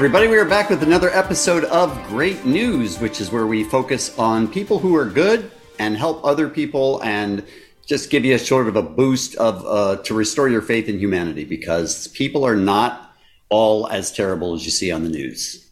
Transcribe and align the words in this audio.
everybody. 0.00 0.28
We 0.28 0.38
are 0.38 0.46
back 0.46 0.70
with 0.70 0.82
another 0.82 1.10
episode 1.10 1.64
of 1.64 1.94
Great 2.08 2.46
News, 2.46 2.98
which 3.00 3.20
is 3.20 3.30
where 3.30 3.46
we 3.46 3.62
focus 3.62 4.18
on 4.18 4.48
people 4.48 4.78
who 4.78 4.96
are 4.96 5.04
good 5.04 5.50
and 5.78 5.94
help 5.94 6.24
other 6.24 6.48
people 6.48 7.02
and 7.02 7.46
just 7.84 8.08
give 8.08 8.24
you 8.24 8.34
a 8.34 8.38
sort 8.38 8.66
of 8.66 8.76
a 8.76 8.82
boost 8.82 9.34
of 9.34 9.62
uh, 9.66 10.02
to 10.04 10.14
restore 10.14 10.48
your 10.48 10.62
faith 10.62 10.88
in 10.88 10.98
humanity 10.98 11.44
because 11.44 12.08
people 12.08 12.46
are 12.46 12.56
not 12.56 13.14
all 13.50 13.88
as 13.88 14.10
terrible 14.10 14.54
as 14.54 14.64
you 14.64 14.70
see 14.70 14.90
on 14.90 15.02
the 15.04 15.10
news. 15.10 15.70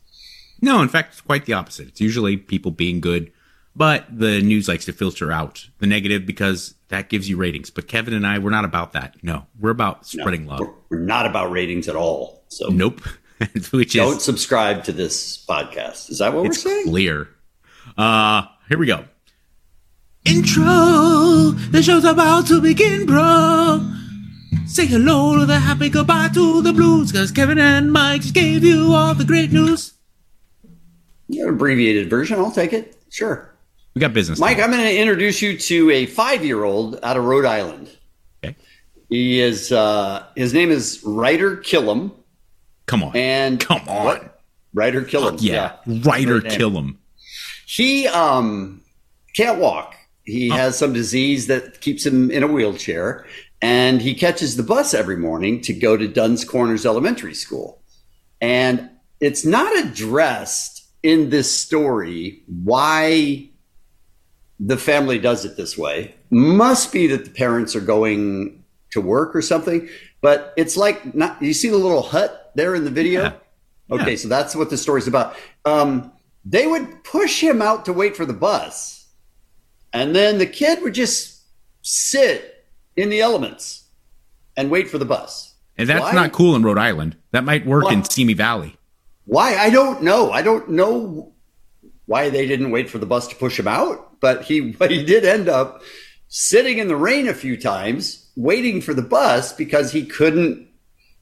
No, 0.61 0.82
in 0.82 0.90
fact, 0.90 1.13
it's 1.13 1.22
quite 1.22 1.46
the 1.46 1.54
opposite. 1.54 1.89
It's 1.89 2.00
usually 2.03 2.36
people 2.36 2.71
being 2.71 3.00
good, 3.00 3.32
but 3.75 4.04
the 4.11 4.43
news 4.43 4.68
likes 4.68 4.85
to 4.85 4.93
filter 4.93 5.32
out 5.32 5.71
the 5.79 5.86
negative 5.86 6.26
because 6.26 6.75
that 6.89 7.08
gives 7.08 7.31
you 7.31 7.39
ratings. 7.39 7.71
But 7.71 7.89
Kevin 7.89 8.13
and 8.13 8.26
I, 8.26 8.40
we're 8.40 8.50
not 8.50 8.67
about 8.67 8.93
that. 8.93 9.14
No, 9.22 9.46
we're 9.58 9.71
about 9.71 10.07
spreading 10.07 10.45
No, 10.45 10.50
love. 10.50 10.61
We're, 10.61 10.75
we're 10.90 11.07
not 11.07 11.25
about 11.25 11.50
ratings 11.50 11.89
at 11.89 11.96
all. 11.96 12.45
So 12.49 12.68
Nope. 12.68 13.00
Which 13.71 13.95
don't 13.95 14.17
is 14.17 14.23
subscribe 14.25 14.85
to 14.85 14.93
this 14.93 15.45
podcast. 15.47 16.11
Is 16.11 16.19
that 16.19 16.33
what 16.35 16.45
we're 16.45 16.53
saying? 16.53 16.87
clear. 16.87 17.29
Uh, 17.97 18.43
here 18.69 18.79
we 18.79 18.87
go. 18.87 19.05
Intro. 20.25 21.53
The 21.71 21.83
show's 21.83 22.05
about 22.05 22.47
to 22.49 22.61
begin, 22.61 23.07
bro. 23.07 23.95
Say 24.67 24.87
hello 24.87 25.39
to 25.39 25.47
the 25.47 25.59
happy, 25.59 25.89
goodbye 25.89 26.29
to 26.35 26.61
the 26.63 26.73
blues, 26.73 27.11
because 27.11 27.31
Kevin 27.31 27.59
and 27.59 27.93
Mike 27.93 28.23
just 28.23 28.35
gave 28.35 28.63
you 28.64 28.93
all 28.93 29.14
the 29.14 29.25
great 29.25 29.50
news. 29.53 29.95
Yeah, 31.29 31.49
abbreviated 31.49 32.11
version. 32.11 32.39
I'll 32.39 32.50
take 32.50 32.73
it. 32.73 33.00
Sure. 33.09 33.55
We 33.95 34.00
got 34.00 34.12
business. 34.12 34.39
Mike. 34.39 34.59
I'm 34.59 34.70
going 34.70 34.83
to 34.83 34.97
introduce 34.97 35.41
you 35.41 35.56
to 35.59 35.91
a 35.91 36.06
five-year-old 36.06 36.98
out 37.02 37.17
of 37.17 37.25
Rhode 37.25 37.45
Island. 37.47 37.91
Okay. 38.45 38.56
He 39.08 39.41
is. 39.41 39.73
Uh, 39.73 40.25
his 40.36 40.52
name 40.52 40.70
is 40.70 41.02
Ryder 41.05 41.56
Killam, 41.56 42.12
Come 42.89 43.05
on. 43.05 43.17
and 43.17 43.61
Come 43.61 43.89
on. 43.89 44.05
What? 44.05 44.41
Ryder 44.75 45.03
Killam. 45.03 45.39
yeah. 45.41 45.77
Writer 45.86 46.41
Great 46.41 46.50
name. 46.50 46.58
kill 46.58 46.70
him. 46.70 46.98
He 47.67 48.08
um 48.08 48.83
can't 49.36 49.58
walk. 49.61 49.95
Oh. 49.95 50.05
He 50.25 50.50
has 50.50 50.77
some 50.77 50.92
disease 50.92 51.47
that 51.47 51.80
keeps 51.80 52.05
him 52.05 52.30
in 52.30 52.42
a 52.42 52.47
wheelchair, 52.48 53.25
and 53.62 54.03
he 54.03 54.12
catches 54.14 54.56
the 54.56 54.62
bus 54.62 54.92
every 54.92 55.17
morning 55.17 55.61
to 55.62 55.72
go 55.72 55.97
to 55.97 56.06
Dunn's 56.08 56.45
Corners 56.45 56.84
Elementary 56.84 57.33
School. 57.34 57.80
And 58.41 58.91
it's 59.20 59.45
not 59.47 59.75
addressed 59.78 60.84
in 61.02 61.30
this 61.30 61.50
story 61.56 62.42
why 62.62 63.48
the 64.61 64.77
family 64.77 65.19
does 65.19 65.45
it 65.47 65.56
this 65.56 65.78
way. 65.78 66.14
Must 66.30 66.92
be 66.92 67.06
that 67.06 67.25
the 67.25 67.30
parents 67.30 67.75
are 67.75 67.80
going 67.80 68.62
to 68.91 69.00
work 69.00 69.34
or 69.34 69.41
something. 69.42 69.89
But 70.20 70.52
it's 70.56 70.77
like 70.77 71.14
not. 71.14 71.41
You 71.41 71.55
see 71.55 71.69
the 71.69 71.77
little 71.78 72.02
hut 72.02 72.47
there 72.59 72.75
in 72.75 72.84
the 72.84 72.91
video. 72.91 73.23
Yeah. 73.23 73.33
Okay, 73.91 74.11
Yeah. 74.11 74.17
so 74.17 74.28
that's 74.28 74.55
what 74.55 74.69
the 74.69 74.77
story's 74.77 75.09
about. 75.09 75.34
Um, 75.64 76.12
they 76.45 76.67
would 76.67 77.05
push 77.05 77.41
him 77.41 77.62
out 77.62 77.87
to 77.87 77.92
wait 77.92 78.17
for 78.17 78.27
the 78.27 78.34
bus, 78.34 79.06
and 79.92 80.14
then 80.14 80.37
the 80.39 80.47
kid 80.47 80.83
would 80.83 80.92
just 80.95 81.41
sit 81.83 82.67
in 82.97 83.09
the 83.09 83.20
elements 83.20 83.84
and 84.56 84.70
wait 84.70 84.91
for 84.91 84.98
the 84.98 85.05
bus. 85.06 85.55
And 85.79 85.89
that's 85.89 86.03
Why? 86.03 86.12
not 86.12 86.33
cool 86.33 86.56
in 86.56 86.62
Rhode 86.62 86.79
Island. 86.79 87.17
That 87.31 87.45
might 87.45 87.64
work 87.64 87.91
in? 87.92 88.05
Simi 88.05 88.34
Valley. 88.34 88.77
Why? 89.25 89.56
I 89.56 89.70
don't 89.70 90.03
know. 90.03 90.31
I 90.33 90.42
don't 90.42 90.70
know 90.70 91.33
why 92.06 92.31
they 92.31 92.47
didn't 92.47 92.70
wait 92.70 92.91
for 92.91 92.98
the 92.98 93.06
bus 93.06 93.29
to 93.29 93.36
push 93.36 93.59
him 93.59 93.69
out, 93.69 94.20
but 94.20 94.42
he 94.42 94.73
but 94.81 94.91
he 94.91 95.05
did 95.05 95.25
end 95.25 95.48
up 95.48 95.83
sitting 96.29 96.79
in 96.79 96.89
the 96.89 96.97
rain 96.97 97.29
a 97.29 97.34
few 97.34 97.56
times 97.56 98.31
waiting 98.36 98.81
for 98.81 98.92
the 98.95 99.03
bus 99.03 99.53
because 99.53 99.92
he 99.92 100.05
couldn't 100.05 100.67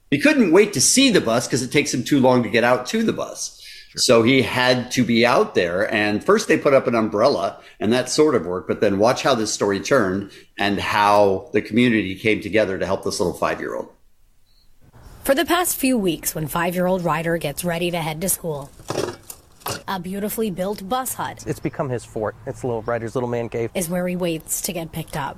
he 0.09 0.19
couldn't 0.19 0.51
wait 0.51 0.73
to 0.73 0.81
see 0.81 1.09
the 1.09 1.21
bus 1.21 1.47
because 1.47 1.61
it 1.61 1.71
takes 1.71 1.93
him 1.93 2.03
too 2.03 2.19
long 2.19 2.43
to 2.43 2.49
get 2.49 2.63
out 2.63 2.85
to 2.87 3.03
the 3.03 3.13
bus. 3.13 3.53
So 3.95 4.21
he 4.21 4.43
had 4.43 4.91
to 4.91 5.03
be 5.03 5.25
out 5.25 5.55
there 5.55 5.91
and 5.91 6.23
first 6.23 6.47
they 6.47 6.57
put 6.57 6.73
up 6.73 6.87
an 6.87 6.95
umbrella 6.95 7.59
and 7.79 7.91
that 7.93 8.09
sort 8.09 8.35
of 8.35 8.45
worked, 8.45 8.67
but 8.67 8.79
then 8.79 8.99
watch 8.99 9.23
how 9.23 9.33
this 9.33 9.53
story 9.53 9.79
turned 9.79 10.31
and 10.57 10.79
how 10.79 11.49
the 11.53 11.61
community 11.61 12.15
came 12.15 12.41
together 12.41 12.77
to 12.77 12.85
help 12.85 13.03
this 13.03 13.19
little 13.19 13.37
5-year-old. 13.37 13.89
For 15.23 15.33
the 15.35 15.45
past 15.45 15.77
few 15.77 15.97
weeks, 15.97 16.35
when 16.35 16.47
five 16.47 16.75
year 16.75 16.85
old 16.85 17.03
Ryder 17.03 17.37
gets 17.37 17.65
ready 17.65 17.91
to 17.91 17.97
head 17.97 18.21
to 18.21 18.29
school, 18.29 18.69
a 19.87 19.99
beautifully 19.99 20.51
built 20.51 20.87
bus 20.87 21.15
hut 21.15 21.43
It's 21.47 21.59
become 21.59 21.89
his 21.89 22.05
fort. 22.05 22.35
It's 22.45 22.63
little 22.63 22.81
Ryder's 22.83 23.15
little 23.15 23.29
man 23.29 23.49
cave. 23.49 23.71
is 23.73 23.89
where 23.89 24.07
he 24.07 24.15
waits 24.15 24.61
to 24.61 24.73
get 24.73 24.91
picked 24.91 25.17
up. 25.17 25.37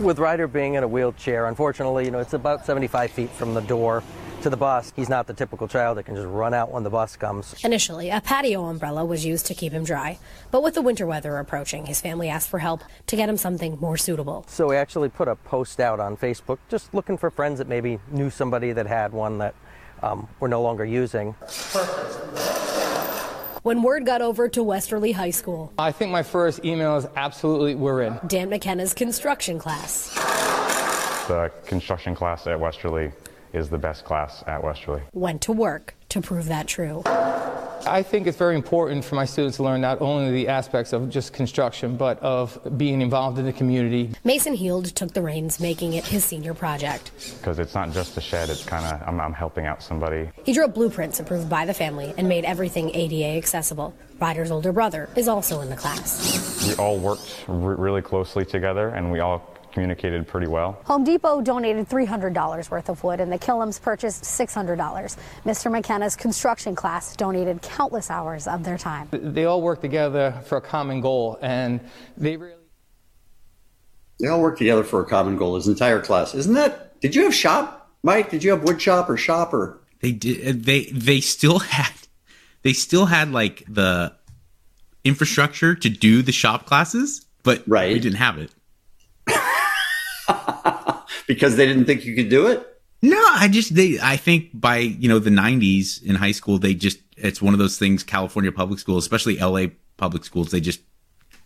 With 0.00 0.18
Ryder 0.18 0.46
being 0.46 0.74
in 0.74 0.82
a 0.82 0.88
wheelchair, 0.88 1.46
unfortunately, 1.46 2.04
you 2.04 2.10
know, 2.10 2.18
it's 2.18 2.34
about 2.34 2.66
75 2.66 3.10
feet 3.10 3.30
from 3.30 3.54
the 3.54 3.62
door 3.62 4.02
to 4.42 4.50
the 4.50 4.56
bus. 4.56 4.92
He's 4.94 5.08
not 5.08 5.26
the 5.26 5.32
typical 5.32 5.68
child 5.68 5.96
that 5.96 6.04
can 6.04 6.14
just 6.14 6.26
run 6.26 6.52
out 6.52 6.70
when 6.70 6.82
the 6.82 6.90
bus 6.90 7.16
comes. 7.16 7.54
Initially, 7.64 8.10
a 8.10 8.20
patio 8.20 8.66
umbrella 8.66 9.04
was 9.04 9.24
used 9.24 9.46
to 9.46 9.54
keep 9.54 9.72
him 9.72 9.84
dry, 9.84 10.18
but 10.50 10.62
with 10.62 10.74
the 10.74 10.82
winter 10.82 11.06
weather 11.06 11.38
approaching, 11.38 11.86
his 11.86 12.00
family 12.00 12.28
asked 12.28 12.48
for 12.48 12.58
help 12.58 12.82
to 13.06 13.16
get 13.16 13.28
him 13.28 13.36
something 13.36 13.78
more 13.80 13.96
suitable. 13.96 14.44
So 14.48 14.68
we 14.68 14.76
actually 14.76 15.08
put 15.08 15.28
a 15.28 15.36
post 15.36 15.80
out 15.80 15.98
on 15.98 16.16
Facebook 16.16 16.58
just 16.68 16.92
looking 16.92 17.16
for 17.16 17.30
friends 17.30 17.58
that 17.58 17.68
maybe 17.68 17.98
knew 18.10 18.28
somebody 18.30 18.72
that 18.72 18.86
had 18.86 19.12
one 19.12 19.38
that 19.38 19.54
um, 20.02 20.28
we're 20.40 20.48
no 20.48 20.62
longer 20.62 20.84
using. 20.84 21.34
When 23.62 23.82
word 23.82 24.06
got 24.06 24.22
over 24.22 24.48
to 24.48 24.62
Westerly 24.62 25.12
High 25.12 25.30
School, 25.32 25.70
I 25.78 25.92
think 25.92 26.10
my 26.10 26.22
first 26.22 26.64
email 26.64 26.96
is 26.96 27.06
absolutely 27.14 27.74
we're 27.74 28.02
in. 28.02 28.18
Dan 28.26 28.48
McKenna's 28.48 28.94
construction 28.94 29.58
class 29.58 30.14
The 31.28 31.52
construction 31.66 32.14
class 32.14 32.46
at 32.46 32.58
Westerly 32.58 33.12
is 33.52 33.68
the 33.68 33.76
best 33.76 34.06
class 34.06 34.42
at 34.46 34.64
Westerly. 34.64 35.02
went 35.12 35.42
to 35.42 35.52
work 35.52 35.94
to 36.08 36.22
prove 36.22 36.46
that 36.46 36.68
true. 36.68 37.02
I 37.86 38.02
think 38.02 38.26
it's 38.26 38.36
very 38.36 38.54
important 38.54 39.04
for 39.04 39.14
my 39.14 39.24
students 39.24 39.56
to 39.56 39.62
learn 39.62 39.80
not 39.80 40.00
only 40.00 40.30
the 40.30 40.48
aspects 40.48 40.92
of 40.92 41.10
just 41.10 41.32
construction, 41.32 41.96
but 41.96 42.18
of 42.20 42.58
being 42.76 43.00
involved 43.00 43.38
in 43.38 43.44
the 43.44 43.52
community. 43.52 44.10
Mason 44.24 44.54
Heald 44.54 44.86
took 44.94 45.12
the 45.12 45.22
reins, 45.22 45.60
making 45.60 45.94
it 45.94 46.04
his 46.04 46.24
senior 46.24 46.54
project. 46.54 47.10
Because 47.38 47.58
it's 47.58 47.74
not 47.74 47.92
just 47.92 48.16
a 48.16 48.20
shed, 48.20 48.48
it's 48.50 48.64
kind 48.64 48.84
of, 48.84 49.06
I'm, 49.08 49.20
I'm 49.20 49.32
helping 49.32 49.66
out 49.66 49.82
somebody. 49.82 50.30
He 50.44 50.52
drew 50.52 50.64
up 50.64 50.74
blueprints 50.74 51.20
approved 51.20 51.48
by 51.48 51.66
the 51.66 51.74
family 51.74 52.14
and 52.16 52.28
made 52.28 52.44
everything 52.44 52.94
ADA 52.94 53.36
accessible. 53.36 53.94
Ryder's 54.20 54.50
older 54.50 54.72
brother 54.72 55.08
is 55.16 55.28
also 55.28 55.60
in 55.60 55.70
the 55.70 55.76
class. 55.76 56.66
We 56.66 56.74
all 56.74 56.98
worked 56.98 57.44
r- 57.48 57.54
really 57.56 58.02
closely 58.02 58.44
together 58.44 58.88
and 58.90 59.10
we 59.10 59.20
all 59.20 59.56
communicated 59.72 60.26
pretty 60.26 60.46
well. 60.46 60.80
Home 60.84 61.04
Depot 61.04 61.40
donated 61.40 61.88
$300 61.88 62.70
worth 62.70 62.88
of 62.88 63.02
wood, 63.04 63.20
and 63.20 63.30
the 63.32 63.38
Killam's 63.38 63.78
purchased 63.78 64.24
$600. 64.24 64.76
Mr. 65.44 65.70
McKenna's 65.70 66.16
construction 66.16 66.74
class 66.74 67.16
donated 67.16 67.62
countless 67.62 68.10
hours 68.10 68.46
of 68.46 68.64
their 68.64 68.78
time. 68.78 69.08
They 69.12 69.44
all 69.44 69.62
work 69.62 69.80
together 69.80 70.34
for 70.46 70.58
a 70.58 70.60
common 70.62 71.00
goal, 71.00 71.38
and 71.42 71.80
they 72.16 72.36
really. 72.36 72.54
They 74.18 74.28
all 74.28 74.42
work 74.42 74.58
together 74.58 74.84
for 74.84 75.00
a 75.00 75.06
common 75.06 75.36
goal, 75.36 75.54
his 75.56 75.66
entire 75.66 76.00
class. 76.00 76.34
Isn't 76.34 76.54
that 76.54 77.00
did 77.00 77.14
you 77.14 77.24
have 77.24 77.34
shop, 77.34 77.90
Mike? 78.02 78.28
Did 78.30 78.44
you 78.44 78.50
have 78.50 78.62
wood 78.62 78.80
shop 78.80 79.08
or 79.08 79.16
shop 79.16 79.54
or 79.54 79.80
They 80.00 80.12
did. 80.12 80.46
Uh, 80.46 80.52
they 80.62 80.84
they 80.92 81.20
still 81.20 81.60
had. 81.60 81.92
They 82.62 82.74
still 82.74 83.06
had 83.06 83.32
like 83.32 83.64
the 83.66 84.12
infrastructure 85.04 85.74
to 85.74 85.88
do 85.88 86.20
the 86.20 86.32
shop 86.32 86.66
classes, 86.66 87.24
but 87.42 87.62
Right. 87.66 87.92
we 87.94 87.98
didn't 87.98 88.18
have 88.18 88.36
it. 88.36 88.50
Because 91.34 91.54
they 91.54 91.64
didn't 91.64 91.84
think 91.84 92.04
you 92.04 92.16
could 92.16 92.28
do 92.28 92.48
it? 92.48 92.66
No, 93.02 93.22
I 93.30 93.46
just 93.46 93.74
they. 93.74 93.98
I 94.02 94.16
think 94.16 94.50
by 94.52 94.78
you 94.78 95.08
know 95.08 95.20
the 95.20 95.30
'90s 95.30 96.02
in 96.02 96.16
high 96.16 96.32
school, 96.32 96.58
they 96.58 96.74
just 96.74 96.98
it's 97.16 97.40
one 97.40 97.54
of 97.54 97.58
those 97.60 97.78
things. 97.78 98.02
California 98.02 98.50
public 98.50 98.80
schools, 98.80 99.04
especially 99.04 99.38
LA 99.38 99.66
public 99.96 100.24
schools, 100.24 100.50
they 100.50 100.60
just 100.60 100.80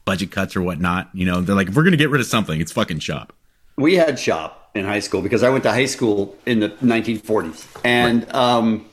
budget 0.06 0.30
cuts 0.30 0.56
or 0.56 0.62
whatnot. 0.62 1.10
You 1.12 1.26
know, 1.26 1.42
they're 1.42 1.54
like, 1.54 1.68
if 1.68 1.76
we're 1.76 1.84
gonna 1.84 1.98
get 1.98 2.08
rid 2.10 2.20
of 2.22 2.26
something, 2.26 2.60
it's 2.60 2.72
fucking 2.72 3.00
shop. 3.00 3.34
We 3.76 3.94
had 3.94 4.18
shop 4.18 4.70
in 4.74 4.84
high 4.86 5.00
school 5.00 5.20
because 5.20 5.42
I 5.42 5.50
went 5.50 5.64
to 5.64 5.70
high 5.70 5.86
school 5.86 6.34
in 6.46 6.60
the 6.60 6.70
1940s, 6.70 7.66
and 7.84 8.32
um, 8.34 8.86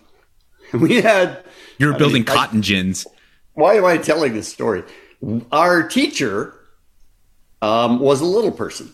we 0.74 1.02
had. 1.02 1.44
You 1.80 1.88
were 1.88 1.96
I 1.96 1.98
building 1.98 2.24
mean, 2.24 2.30
I- 2.30 2.36
cotton 2.36 2.62
gins. 2.62 3.08
Why 3.54 3.76
am 3.76 3.86
I 3.86 3.98
telling 3.98 4.34
this 4.34 4.48
story? 4.50 4.84
Our 5.52 5.88
teacher 5.88 6.60
um, 7.62 8.00
was 8.00 8.22
a 8.22 8.26
little 8.26 8.52
person. 8.52 8.92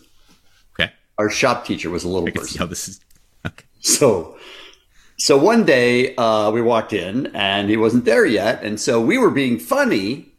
Our 1.18 1.30
shop 1.30 1.66
teacher 1.66 1.90
was 1.90 2.04
a 2.04 2.10
little 2.10 2.28
I 2.28 2.32
can 2.32 2.42
see 2.42 2.48
person. 2.48 2.60
how 2.60 2.66
this 2.66 2.88
is. 2.88 3.00
Okay. 3.46 3.66
So, 3.80 4.38
so 5.18 5.38
one 5.38 5.66
day 5.66 6.16
uh, 6.16 6.52
we 6.52 6.62
walked 6.62 6.94
in 6.94 7.28
and 7.36 7.70
he 7.70 7.78
wasn't 7.78 8.06
there 8.06 8.26
yet, 8.26 8.64
and 8.64 8.80
so 8.80 9.02
we 9.02 9.18
were 9.18 9.32
being 9.32 9.60
funny. 9.60 10.34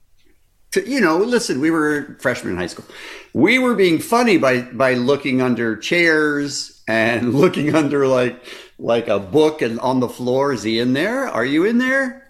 To 0.73 0.87
you 0.87 1.01
know, 1.01 1.17
listen, 1.17 1.61
we 1.61 1.71
were 1.71 2.17
freshmen 2.21 2.53
in 2.53 2.59
high 2.59 2.67
school. 2.67 2.85
We 3.33 3.59
were 3.59 3.75
being 3.75 3.99
funny 3.99 4.37
by 4.39 4.63
by 4.63 4.95
looking 4.95 5.41
under 5.41 5.77
chairs 5.77 6.83
and 6.87 7.35
looking 7.43 7.75
under 7.75 8.07
like 8.07 8.43
like 8.79 9.09
a 9.09 9.19
book 9.19 9.63
and 9.63 9.81
on 9.81 10.01
the 10.01 10.09
floor. 10.09 10.53
Is 10.53 10.63
he 10.63 10.79
in 10.79 10.93
there? 10.93 11.27
Are 11.27 11.45
you 11.45 11.65
in 11.65 11.79
there? 11.79 12.25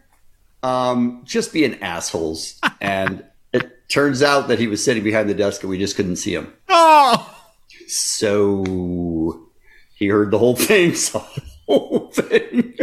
Um, 0.62 1.22
just 1.24 1.52
being 1.52 1.80
assholes. 1.82 2.60
and 2.80 3.24
it 3.52 3.88
turns 3.88 4.22
out 4.22 4.48
that 4.48 4.58
he 4.58 4.66
was 4.66 4.82
sitting 4.82 5.04
behind 5.04 5.28
the 5.28 5.34
desk 5.34 5.62
and 5.62 5.70
we 5.70 5.78
just 5.78 5.96
couldn't 5.96 6.16
see 6.16 6.34
him. 6.34 6.52
Oh, 6.68 7.37
So 7.88 9.48
he 9.94 10.06
heard 10.08 10.30
the 10.30 10.38
whole 10.38 10.56
thing, 10.56 10.94
saw 10.94 11.24
the 11.34 11.42
whole 11.66 12.10
thing. 12.12 12.74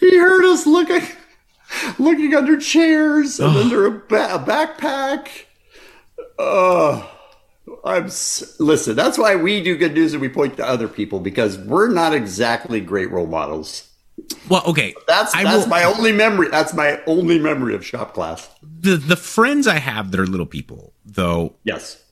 he 0.00 0.16
heard 0.16 0.44
us 0.44 0.66
looking, 0.66 1.02
looking 1.98 2.34
under 2.34 2.56
chairs 2.58 3.40
and 3.40 3.56
under 3.56 3.86
a, 3.86 3.90
ba- 3.90 4.36
a 4.36 4.38
backpack. 4.38 5.28
Oh, 6.38 7.10
I'm 7.84 8.04
listen. 8.60 8.94
That's 8.94 9.18
why 9.18 9.34
we 9.36 9.62
do 9.62 9.76
good 9.76 9.94
news 9.94 10.12
and 10.12 10.20
we 10.20 10.28
point 10.28 10.56
to 10.58 10.66
other 10.66 10.86
people 10.88 11.18
because 11.18 11.58
we're 11.58 11.90
not 11.90 12.14
exactly 12.14 12.80
great 12.80 13.10
role 13.10 13.26
models. 13.26 13.90
Well, 14.48 14.62
okay. 14.66 14.94
That's 15.06 15.32
that's 15.32 15.64
will- 15.64 15.68
my 15.68 15.84
only 15.84 16.12
memory. 16.12 16.48
That's 16.48 16.72
my 16.74 17.00
only 17.06 17.38
memory 17.38 17.74
of 17.74 17.84
shop 17.84 18.14
class. 18.14 18.48
the 18.62 18.96
the 18.96 19.16
friends 19.16 19.66
I 19.66 19.78
have 19.78 20.10
that 20.10 20.20
are 20.20 20.26
little 20.26 20.46
people, 20.46 20.92
though, 21.04 21.54
Yes. 21.64 22.02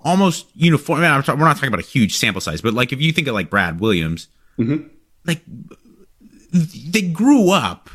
almost 0.00 0.46
uniform. 0.54 1.00
I 1.00 1.02
mean, 1.02 1.10
I'm 1.10 1.22
ta- 1.22 1.34
we're 1.34 1.44
not 1.44 1.56
talking 1.56 1.68
about 1.68 1.80
a 1.80 1.86
huge 1.86 2.16
sample 2.16 2.40
size, 2.40 2.60
but 2.60 2.74
like 2.74 2.92
if 2.92 3.00
you 3.00 3.12
think 3.12 3.26
of 3.28 3.34
like 3.34 3.50
Brad 3.50 3.80
Williams, 3.80 4.28
mm-hmm. 4.58 4.86
like 5.24 5.42
they 6.52 7.02
grew 7.02 7.50
up 7.50 7.90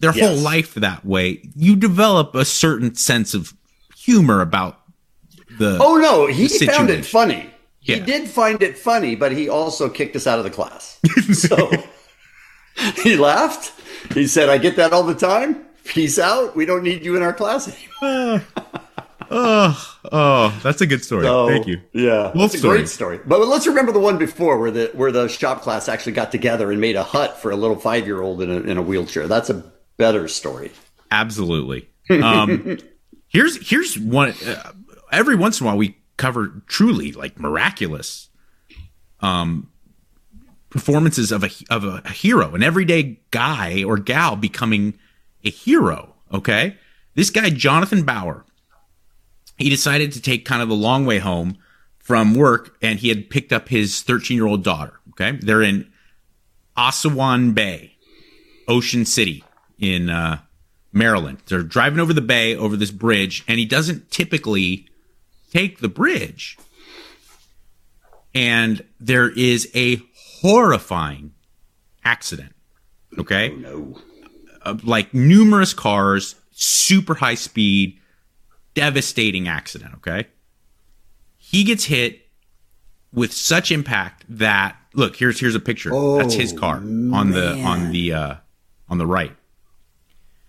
their 0.00 0.12
whole 0.12 0.36
life 0.36 0.74
that 0.74 1.04
way. 1.04 1.40
You 1.54 1.76
develop 1.76 2.34
a 2.34 2.44
certain 2.44 2.94
sense 2.96 3.34
of 3.34 3.54
humor 3.96 4.40
about 4.40 4.80
the. 5.58 5.78
Oh 5.80 5.96
no, 5.96 6.26
he 6.26 6.48
found 6.48 6.90
it 6.90 7.04
funny. 7.04 7.48
He 7.80 7.98
did 7.98 8.28
find 8.28 8.62
it 8.62 8.78
funny, 8.78 9.16
but 9.16 9.32
he 9.32 9.48
also 9.48 9.88
kicked 9.88 10.14
us 10.14 10.26
out 10.26 10.38
of 10.38 10.44
the 10.44 10.50
class. 10.50 11.00
so 11.32 11.70
he 13.02 13.16
laughed. 13.16 13.72
He 14.14 14.26
said, 14.26 14.48
"I 14.48 14.58
get 14.58 14.76
that 14.76 14.92
all 14.92 15.02
the 15.02 15.14
time. 15.14 15.66
Peace 15.84 16.18
out. 16.18 16.56
We 16.56 16.66
don't 16.66 16.82
need 16.82 17.04
you 17.04 17.16
in 17.16 17.22
our 17.22 17.32
class 17.32 17.68
anymore." 17.68 18.44
oh, 19.30 20.60
that's 20.62 20.80
a 20.80 20.86
good 20.86 21.04
story. 21.04 21.24
So, 21.24 21.48
Thank 21.48 21.66
you. 21.66 21.80
Yeah, 21.92 22.32
a 22.34 22.48
stories. 22.48 22.60
great 22.60 22.88
story. 22.88 23.20
But 23.24 23.40
let's 23.46 23.66
remember 23.66 23.92
the 23.92 24.00
one 24.00 24.18
before, 24.18 24.58
where 24.58 24.70
the 24.70 24.90
where 24.94 25.12
the 25.12 25.28
shop 25.28 25.62
class 25.62 25.88
actually 25.88 26.12
got 26.12 26.30
together 26.32 26.70
and 26.70 26.80
made 26.80 26.96
a 26.96 27.02
hut 27.02 27.38
for 27.38 27.50
a 27.50 27.56
little 27.56 27.76
five 27.76 28.06
year 28.06 28.20
old 28.20 28.42
in 28.42 28.50
a, 28.50 28.60
in 28.60 28.76
a 28.78 28.82
wheelchair. 28.82 29.28
That's 29.28 29.50
a 29.50 29.64
better 29.96 30.28
story. 30.28 30.72
Absolutely. 31.10 31.88
Um, 32.10 32.78
here's 33.28 33.68
here's 33.68 33.98
one. 33.98 34.34
Uh, 34.46 34.72
every 35.10 35.36
once 35.36 35.60
in 35.60 35.66
a 35.66 35.68
while, 35.68 35.76
we 35.76 35.96
cover 36.16 36.62
truly 36.66 37.12
like 37.12 37.38
miraculous 37.38 38.28
um, 39.20 39.70
performances 40.72 41.30
of 41.30 41.44
a 41.44 41.50
of 41.68 41.84
a, 41.84 42.08
hero, 42.08 42.54
an 42.54 42.62
everyday 42.62 43.20
guy 43.30 43.84
or 43.84 43.98
gal 43.98 44.36
becoming 44.36 44.98
a 45.44 45.50
hero. 45.50 46.14
Okay, 46.32 46.78
this 47.14 47.28
guy 47.28 47.50
Jonathan 47.50 48.04
Bauer, 48.04 48.46
he 49.58 49.68
decided 49.68 50.12
to 50.12 50.22
take 50.22 50.46
kind 50.46 50.62
of 50.62 50.70
the 50.70 50.74
long 50.74 51.04
way 51.04 51.18
home 51.18 51.58
from 51.98 52.34
work, 52.34 52.76
and 52.80 52.98
he 52.98 53.10
had 53.10 53.28
picked 53.28 53.52
up 53.52 53.68
his 53.68 54.00
13 54.00 54.34
year 54.34 54.46
old 54.46 54.64
daughter. 54.64 54.98
Okay, 55.10 55.32
they're 55.42 55.60
in 55.60 55.92
Assawan 56.74 57.52
Bay, 57.52 57.96
Ocean 58.66 59.04
City 59.04 59.44
in 59.78 60.08
uh, 60.08 60.40
Maryland. 60.90 61.42
They're 61.46 61.62
driving 61.62 62.00
over 62.00 62.14
the 62.14 62.22
bay 62.22 62.56
over 62.56 62.78
this 62.78 62.90
bridge, 62.90 63.44
and 63.46 63.58
he 63.58 63.66
doesn't 63.66 64.10
typically 64.10 64.86
take 65.50 65.80
the 65.80 65.88
bridge. 65.88 66.56
And 68.34 68.82
there 68.98 69.28
is 69.28 69.70
a 69.74 70.02
horrifying 70.42 71.32
accident. 72.04 72.54
Okay, 73.18 73.50
No. 73.50 73.98
Uh, 74.64 74.76
like 74.84 75.12
numerous 75.12 75.74
cars, 75.74 76.36
super 76.52 77.14
high 77.14 77.34
speed, 77.34 77.98
devastating 78.74 79.48
accident. 79.48 79.94
Okay, 79.96 80.26
he 81.36 81.64
gets 81.64 81.84
hit 81.84 82.28
with 83.12 83.32
such 83.32 83.70
impact 83.72 84.24
that 84.28 84.76
look 84.94 85.16
here's 85.16 85.40
here's 85.40 85.54
a 85.54 85.60
picture. 85.60 85.90
That's 86.18 86.34
his 86.34 86.52
car 86.52 86.76
on 86.76 87.30
the 87.32 87.60
on 87.62 87.90
the 87.90 88.12
uh, 88.12 88.34
on 88.88 88.98
the 88.98 89.06
right. 89.06 89.32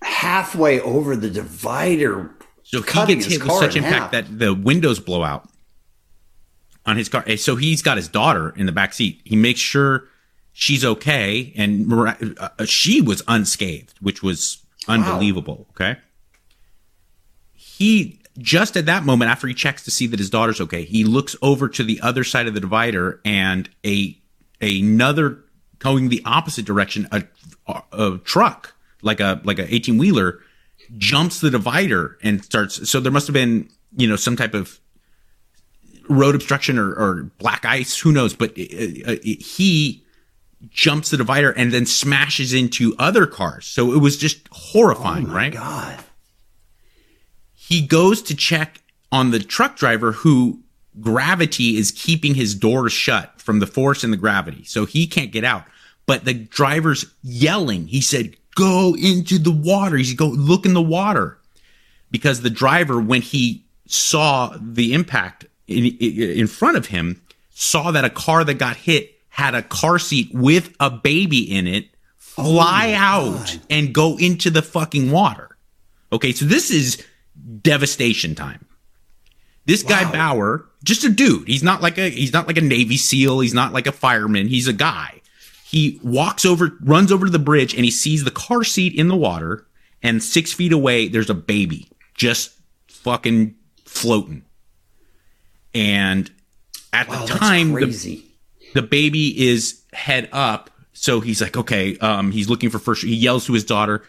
Halfway 0.01 0.79
over 0.81 1.15
the 1.15 1.29
divider. 1.29 2.31
So 2.63 2.81
he 2.81 3.15
gets 3.15 3.25
hit 3.25 3.43
with 3.43 3.51
such 3.53 3.75
impact 3.75 3.93
half. 3.95 4.11
that 4.11 4.39
the 4.39 4.53
windows 4.53 4.99
blow 4.99 5.23
out 5.23 5.49
on 6.85 6.97
his 6.97 7.09
car. 7.09 7.38
So 7.38 7.56
he's 7.56 7.81
got 7.81 7.97
his 7.97 8.07
daughter 8.07 8.53
in 8.56 8.65
the 8.65 8.71
back 8.71 8.94
seat. 8.94 9.21
He 9.24 9.35
makes 9.35 9.59
sure 9.59 10.07
she's 10.51 10.85
okay, 10.85 11.53
and 11.56 11.91
uh, 11.91 12.65
she 12.65 13.01
was 13.01 13.21
unscathed, 13.27 13.95
which 14.01 14.21
was 14.21 14.63
unbelievable. 14.88 15.68
Okay. 15.71 15.97
He 17.53 18.19
just 18.38 18.75
at 18.77 18.85
that 18.85 19.03
moment, 19.03 19.30
after 19.30 19.47
he 19.47 19.53
checks 19.53 19.83
to 19.83 19.91
see 19.91 20.07
that 20.07 20.19
his 20.19 20.30
daughter's 20.30 20.62
okay, 20.62 20.83
he 20.83 21.03
looks 21.03 21.35
over 21.41 21.69
to 21.69 21.83
the 21.83 22.01
other 22.01 22.24
side 22.24 22.47
of 22.47 22.53
the 22.53 22.59
divider, 22.59 23.19
and 23.25 23.69
a 23.86 24.18
another 24.62 25.44
going 25.79 26.09
the 26.09 26.21
opposite 26.25 26.65
direction, 26.65 27.07
a, 27.12 27.24
a 27.91 28.18
truck 28.19 28.74
like 29.01 29.19
a 29.19 29.41
like 29.44 29.59
a 29.59 29.74
eighteen 29.74 29.97
wheeler 29.97 30.39
jumps 30.97 31.41
the 31.41 31.50
divider 31.50 32.18
and 32.24 32.44
starts. 32.44 32.89
So 32.89 33.00
there 33.00 33.12
must 33.12 33.27
have 33.27 33.33
been 33.33 33.69
you 33.95 34.07
know 34.07 34.15
some 34.15 34.36
type 34.36 34.53
of 34.53 34.79
road 36.09 36.35
obstruction 36.35 36.77
or, 36.77 36.91
or 36.94 37.31
black 37.38 37.65
ice, 37.65 37.97
who 38.00 38.11
knows? 38.11 38.33
But 38.33 38.51
uh, 38.51 39.13
uh, 39.13 39.15
he 39.23 40.03
jumps 40.69 41.09
the 41.09 41.17
divider 41.17 41.51
and 41.51 41.71
then 41.71 41.85
smashes 41.85 42.53
into 42.53 42.95
other 42.97 43.25
cars. 43.25 43.65
So 43.65 43.94
it 43.94 44.00
was 44.00 44.17
just 44.17 44.47
horrifying, 44.51 45.27
right? 45.27 45.53
God. 45.53 46.00
he 47.53 47.85
goes 47.85 48.21
to 48.23 48.35
check 48.35 48.81
on 49.11 49.31
the 49.31 49.39
truck 49.39 49.75
driver 49.75 50.11
who 50.11 50.59
gravity 51.00 51.77
is 51.77 51.91
keeping 51.91 52.35
his 52.35 52.55
doors 52.55 52.94
shut 52.94 53.41
from 53.41 53.59
the 53.59 53.67
force 53.67 54.03
and 54.03 54.13
the 54.13 54.17
gravity. 54.17 54.63
So 54.63 54.85
he 54.85 55.07
can't 55.07 55.31
get 55.31 55.44
out. 55.44 55.65
But 56.05 56.25
the 56.25 56.33
driver's 56.33 57.05
yelling. 57.23 57.88
He 57.88 58.01
said, 58.01 58.35
go 58.55 58.95
into 58.95 59.39
the 59.39 59.51
water. 59.51 59.97
He 59.97 60.03
said, 60.03 60.17
go 60.17 60.27
look 60.27 60.65
in 60.65 60.73
the 60.73 60.81
water. 60.81 61.39
Because 62.11 62.41
the 62.41 62.50
driver, 62.50 63.00
when 63.00 63.21
he 63.21 63.65
saw 63.88 64.55
the 64.61 64.94
impact 64.94 65.45
in, 65.73 66.39
in 66.39 66.47
front 66.47 66.77
of 66.77 66.87
him, 66.87 67.21
saw 67.49 67.91
that 67.91 68.05
a 68.05 68.09
car 68.09 68.43
that 68.43 68.55
got 68.55 68.75
hit 68.75 69.19
had 69.29 69.55
a 69.55 69.63
car 69.63 69.97
seat 69.99 70.29
with 70.33 70.75
a 70.79 70.89
baby 70.89 71.39
in 71.39 71.67
it 71.67 71.89
fly 72.17 72.91
oh 72.91 72.95
out 72.95 73.57
and 73.69 73.93
go 73.93 74.17
into 74.17 74.49
the 74.49 74.61
fucking 74.61 75.11
water. 75.11 75.57
Okay, 76.11 76.31
so 76.31 76.45
this 76.45 76.71
is 76.71 77.03
devastation 77.62 78.36
time. 78.36 78.65
This 79.65 79.83
guy 79.83 80.12
Bauer, 80.12 80.65
just 80.83 81.03
a 81.03 81.09
dude. 81.09 81.48
He's 81.48 81.63
not 81.63 81.81
like 81.81 81.98
a 81.98 82.09
he's 82.09 82.33
not 82.33 82.48
like 82.48 82.57
a 82.57 82.62
Navy 82.62 82.98
SEAL. 82.98 83.39
He's 83.39 83.53
not 83.53 83.71
like 83.71 83.88
a 83.88 83.91
fireman. 83.91 84.48
He's 84.48 84.67
a 84.67 84.74
guy. 84.74 85.21
He 85.63 86.00
walks 86.03 86.45
over, 86.45 86.77
runs 86.81 87.12
over 87.12 87.25
to 87.25 87.31
the 87.31 87.39
bridge, 87.39 87.74
and 87.74 87.86
he 87.86 87.91
sees 87.91 88.24
the 88.24 88.31
car 88.31 88.63
seat 88.63 88.93
in 88.93 89.07
the 89.07 89.15
water. 89.15 89.65
And 90.03 90.21
six 90.21 90.51
feet 90.51 90.74
away, 90.74 91.07
there's 91.07 91.29
a 91.29 91.33
baby 91.36 91.88
just 92.13 92.51
fucking 92.88 93.55
floating. 93.86 94.43
And 95.74 96.32
at 96.92 97.08
Wow, 97.08 97.25
the 97.25 97.34
time, 97.34 97.74
the, 97.74 98.24
the 98.74 98.82
baby 98.82 99.48
is 99.48 99.82
head 99.94 100.30
up. 100.32 100.70
So 100.94 101.20
he's 101.20 101.42
like, 101.42 101.58
okay, 101.58 101.98
um, 101.98 102.32
he's 102.32 102.50
looking 102.50 102.70
for 102.70 102.80
first. 102.80 103.03
He 103.03 103.15
yells 103.15 103.46
to 103.48 103.53
his 103.53 103.63
daughter, 103.65 104.03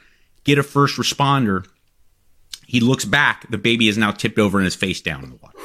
get 0.45 0.59
a 0.59 0.63
first 0.63 0.97
responder. 0.99 1.67
He 2.67 2.81
looks 2.81 3.05
back. 3.05 3.49
The 3.51 3.59
baby 3.59 3.89
is 3.89 3.97
now 3.97 4.11
tipped 4.11 4.39
over 4.39 4.59
and 4.59 4.65
his 4.65 4.75
face 4.75 5.01
down 5.01 5.25
in 5.25 5.31
the 5.31 5.37
water. 5.37 5.59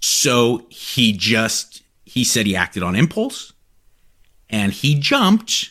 So 0.00 0.66
he 0.70 1.12
just, 1.12 1.82
he 2.04 2.24
said 2.24 2.46
he 2.46 2.56
acted 2.56 2.82
on 2.82 2.94
impulse 2.94 3.52
and 4.48 4.72
he 4.72 4.98
jumped 4.98 5.70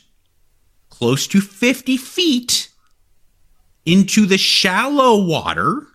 close 0.90 1.28
to 1.28 1.42
50 1.42 1.98
feet 1.98 2.70
into 3.86 4.26
the 4.26 4.38
shallow 4.38 5.24
water. 5.24 5.88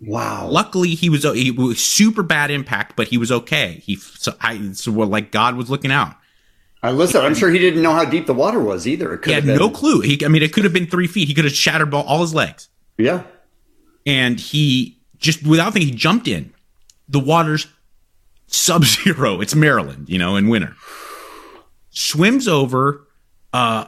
Wow. 0.00 0.48
Luckily, 0.48 0.94
he 0.94 1.08
was, 1.08 1.24
he 1.24 1.50
was 1.50 1.84
super 1.84 2.22
bad 2.22 2.50
impact, 2.50 2.96
but 2.96 3.08
he 3.08 3.18
was 3.18 3.30
okay. 3.30 3.82
He, 3.84 3.96
so 3.96 4.34
I, 4.40 4.72
so 4.72 4.92
well, 4.92 5.08
like 5.08 5.30
God 5.30 5.56
was 5.56 5.70
looking 5.70 5.92
out. 5.92 6.16
I 6.82 6.90
listen. 6.92 7.24
I'm 7.24 7.34
sure 7.34 7.50
he 7.50 7.58
didn't 7.58 7.82
know 7.82 7.92
how 7.92 8.04
deep 8.04 8.26
the 8.26 8.34
water 8.34 8.60
was 8.60 8.86
either. 8.86 9.14
It 9.14 9.18
could 9.18 9.30
He 9.30 9.32
had 9.32 9.44
have 9.44 9.58
been, 9.58 9.66
no 9.66 9.70
clue. 9.70 10.00
He, 10.00 10.24
I 10.24 10.28
mean, 10.28 10.42
it 10.42 10.52
could 10.52 10.64
have 10.64 10.72
been 10.72 10.86
three 10.86 11.06
feet. 11.06 11.26
He 11.26 11.34
could 11.34 11.44
have 11.44 11.54
shattered 11.54 11.92
all 11.92 12.04
all 12.04 12.20
his 12.20 12.34
legs. 12.34 12.68
Yeah. 12.98 13.22
And 14.04 14.38
he 14.38 15.00
just, 15.18 15.44
without 15.44 15.72
thinking, 15.72 15.90
he 15.92 15.96
jumped 15.96 16.28
in. 16.28 16.52
The 17.08 17.18
water's 17.18 17.66
sub 18.46 18.84
zero. 18.84 19.40
It's 19.40 19.54
Maryland, 19.54 20.08
you 20.08 20.18
know, 20.18 20.36
in 20.36 20.48
winter. 20.48 20.76
Swims 21.90 22.46
over, 22.46 23.06
uh, 23.52 23.86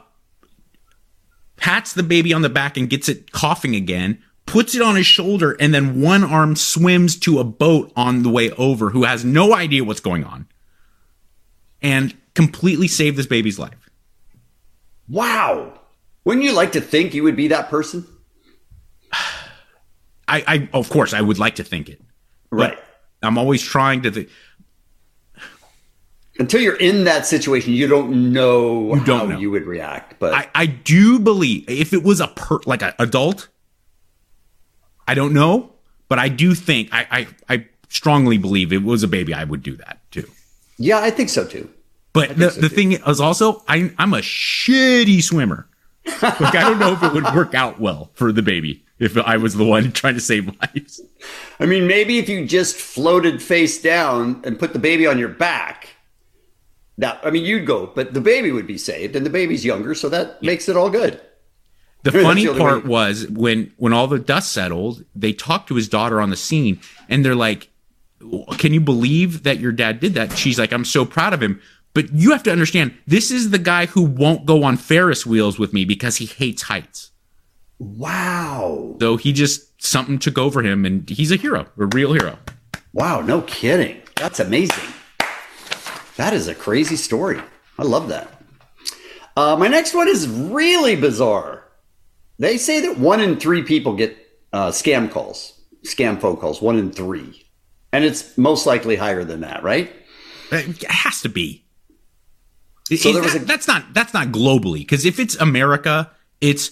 pats 1.56 1.92
the 1.92 2.02
baby 2.02 2.32
on 2.32 2.42
the 2.42 2.48
back 2.48 2.76
and 2.76 2.88
gets 2.88 3.08
it 3.08 3.32
coughing 3.32 3.76
again, 3.76 4.22
puts 4.48 4.74
it 4.74 4.82
on 4.82 4.96
his 4.96 5.06
shoulder, 5.06 5.56
and 5.60 5.72
then 5.72 6.00
one 6.00 6.24
arm 6.24 6.56
swims 6.56 7.16
to 7.20 7.38
a 7.38 7.44
boat 7.44 7.92
on 7.94 8.22
the 8.22 8.28
way 8.30 8.50
over 8.52 8.90
who 8.90 9.04
has 9.04 9.24
no 9.24 9.54
idea 9.54 9.84
what's 9.84 10.00
going 10.00 10.24
on 10.24 10.46
and 11.82 12.16
completely 12.34 12.88
saved 12.88 13.16
this 13.16 13.26
baby's 13.26 13.58
life. 13.58 13.90
Wow. 15.08 15.78
Wouldn't 16.24 16.44
you 16.44 16.52
like 16.52 16.72
to 16.72 16.80
think 16.80 17.14
you 17.14 17.22
would 17.22 17.36
be 17.36 17.48
that 17.48 17.68
person? 17.70 18.06
I, 20.28 20.44
I 20.46 20.68
of 20.72 20.90
course 20.90 21.14
I 21.14 21.20
would 21.20 21.38
like 21.38 21.54
to 21.56 21.64
think 21.64 21.88
it. 21.88 22.00
Right. 22.50 22.78
I'm 23.22 23.38
always 23.38 23.62
trying 23.62 24.02
to 24.02 24.10
think. 24.10 24.28
until 26.38 26.60
you're 26.60 26.76
in 26.76 27.04
that 27.04 27.26
situation, 27.26 27.72
you 27.72 27.86
don't 27.88 28.32
know 28.32 28.94
You 28.94 29.04
don't 29.04 29.18
how 29.20 29.26
know. 29.26 29.38
you 29.38 29.50
would 29.50 29.66
react. 29.66 30.18
But 30.18 30.34
I, 30.34 30.48
I 30.54 30.66
do 30.66 31.18
believe 31.18 31.68
if 31.68 31.92
it 31.92 32.02
was 32.02 32.20
a 32.20 32.28
per, 32.28 32.60
like 32.66 32.82
an 32.82 32.92
adult, 32.98 33.48
I 35.08 35.14
don't 35.14 35.32
know, 35.32 35.72
but 36.08 36.18
I 36.18 36.28
do 36.28 36.54
think 36.54 36.90
I, 36.92 37.26
I 37.48 37.56
I 37.56 37.66
strongly 37.88 38.38
believe 38.38 38.72
it 38.72 38.82
was 38.82 39.02
a 39.02 39.08
baby. 39.08 39.34
I 39.34 39.44
would 39.44 39.62
do 39.62 39.74
that 39.76 39.98
too. 40.10 40.28
yeah, 40.76 40.98
I 40.98 41.10
think 41.10 41.30
so 41.30 41.46
too. 41.46 41.68
But 42.12 42.36
the, 42.36 42.50
so, 42.50 42.60
the 42.60 42.68
too. 42.68 42.74
thing 42.74 42.92
is 42.92 43.20
also 43.20 43.62
I 43.66 43.90
I'm 43.98 44.14
a 44.14 44.18
shitty 44.18 45.22
swimmer. 45.22 45.66
like 46.22 46.54
I 46.54 46.62
don't 46.62 46.78
know 46.78 46.92
if 46.92 47.02
it 47.02 47.12
would 47.12 47.34
work 47.34 47.54
out 47.54 47.80
well 47.80 48.10
for 48.14 48.32
the 48.32 48.42
baby 48.42 48.84
if 48.98 49.16
I 49.16 49.36
was 49.36 49.54
the 49.54 49.64
one 49.64 49.92
trying 49.92 50.14
to 50.14 50.20
save 50.20 50.46
lives. 50.60 51.00
I 51.60 51.66
mean, 51.66 51.86
maybe 51.86 52.18
if 52.18 52.28
you 52.28 52.46
just 52.46 52.76
floated 52.76 53.42
face 53.42 53.80
down 53.80 54.42
and 54.44 54.58
put 54.58 54.72
the 54.72 54.78
baby 54.78 55.06
on 55.06 55.18
your 55.18 55.28
back, 55.28 55.88
that 56.98 57.20
I 57.22 57.30
mean, 57.30 57.44
you'd 57.44 57.66
go, 57.66 57.86
but 57.86 58.12
the 58.14 58.20
baby 58.20 58.50
would 58.50 58.66
be 58.66 58.78
saved, 58.78 59.16
and 59.16 59.24
the 59.24 59.30
baby's 59.30 59.64
younger, 59.64 59.94
so 59.94 60.08
that 60.08 60.42
makes 60.42 60.68
it 60.68 60.76
all 60.76 60.90
good. 60.90 61.20
The 62.08 62.12
That's 62.12 62.24
funny 62.24 62.46
the 62.46 62.54
part 62.58 62.84
way- 62.84 62.88
was 62.90 63.26
when 63.28 63.72
when 63.76 63.92
all 63.92 64.06
the 64.06 64.18
dust 64.18 64.50
settled, 64.52 65.04
they 65.14 65.32
talked 65.34 65.68
to 65.68 65.74
his 65.74 65.88
daughter 65.88 66.20
on 66.20 66.30
the 66.30 66.36
scene, 66.36 66.80
and 67.08 67.22
they're 67.24 67.34
like, 67.34 67.68
"Can 68.56 68.72
you 68.72 68.80
believe 68.80 69.42
that 69.42 69.60
your 69.60 69.72
dad 69.72 70.00
did 70.00 70.14
that?" 70.14 70.36
She's 70.38 70.58
like, 70.58 70.72
"I'm 70.72 70.84
so 70.86 71.04
proud 71.04 71.34
of 71.34 71.42
him." 71.42 71.60
But 71.94 72.12
you 72.14 72.30
have 72.32 72.42
to 72.44 72.52
understand, 72.52 72.94
this 73.06 73.30
is 73.30 73.50
the 73.50 73.58
guy 73.58 73.86
who 73.86 74.02
won't 74.02 74.46
go 74.46 74.62
on 74.62 74.76
Ferris 74.76 75.26
wheels 75.26 75.58
with 75.58 75.72
me 75.72 75.84
because 75.84 76.16
he 76.16 76.26
hates 76.26 76.62
heights. 76.62 77.10
Wow, 77.80 78.96
So 79.00 79.16
he 79.16 79.32
just 79.32 79.82
something 79.82 80.18
took 80.18 80.38
over 80.38 80.62
him, 80.62 80.84
and 80.84 81.08
he's 81.08 81.30
a 81.32 81.36
hero, 81.36 81.66
a 81.78 81.86
real 81.86 82.12
hero. 82.12 82.38
wow, 82.92 83.20
no 83.20 83.42
kidding. 83.42 84.00
That's 84.16 84.40
amazing. 84.40 84.92
That 86.16 86.32
is 86.34 86.48
a 86.48 86.54
crazy 86.54 86.96
story. 86.96 87.40
I 87.78 87.82
love 87.84 88.08
that. 88.08 88.42
Uh, 89.36 89.56
my 89.56 89.68
next 89.68 89.94
one 89.94 90.08
is 90.08 90.28
really 90.28 90.96
bizarre. 90.96 91.57
They 92.38 92.56
say 92.58 92.80
that 92.80 92.98
one 92.98 93.20
in 93.20 93.38
three 93.38 93.62
people 93.62 93.94
get 93.96 94.16
uh, 94.52 94.68
scam 94.68 95.10
calls, 95.10 95.58
scam 95.84 96.20
phone 96.20 96.36
calls. 96.36 96.62
One 96.62 96.76
in 96.78 96.90
three, 96.92 97.44
and 97.92 98.04
it's 98.04 98.36
most 98.38 98.66
likely 98.66 98.96
higher 98.96 99.24
than 99.24 99.40
that, 99.40 99.62
right? 99.62 99.92
It 100.52 100.82
has 100.84 101.20
to 101.22 101.28
be. 101.28 101.64
So 102.88 102.94
Is 102.94 103.02
there 103.02 103.22
was 103.22 103.32
that- 103.34 103.42
a- 103.42 103.44
that's 103.44 103.68
not 103.68 103.92
that's 103.92 104.14
not 104.14 104.28
globally 104.28 104.78
because 104.78 105.04
if 105.04 105.18
it's 105.18 105.34
America, 105.36 106.10
it's 106.40 106.70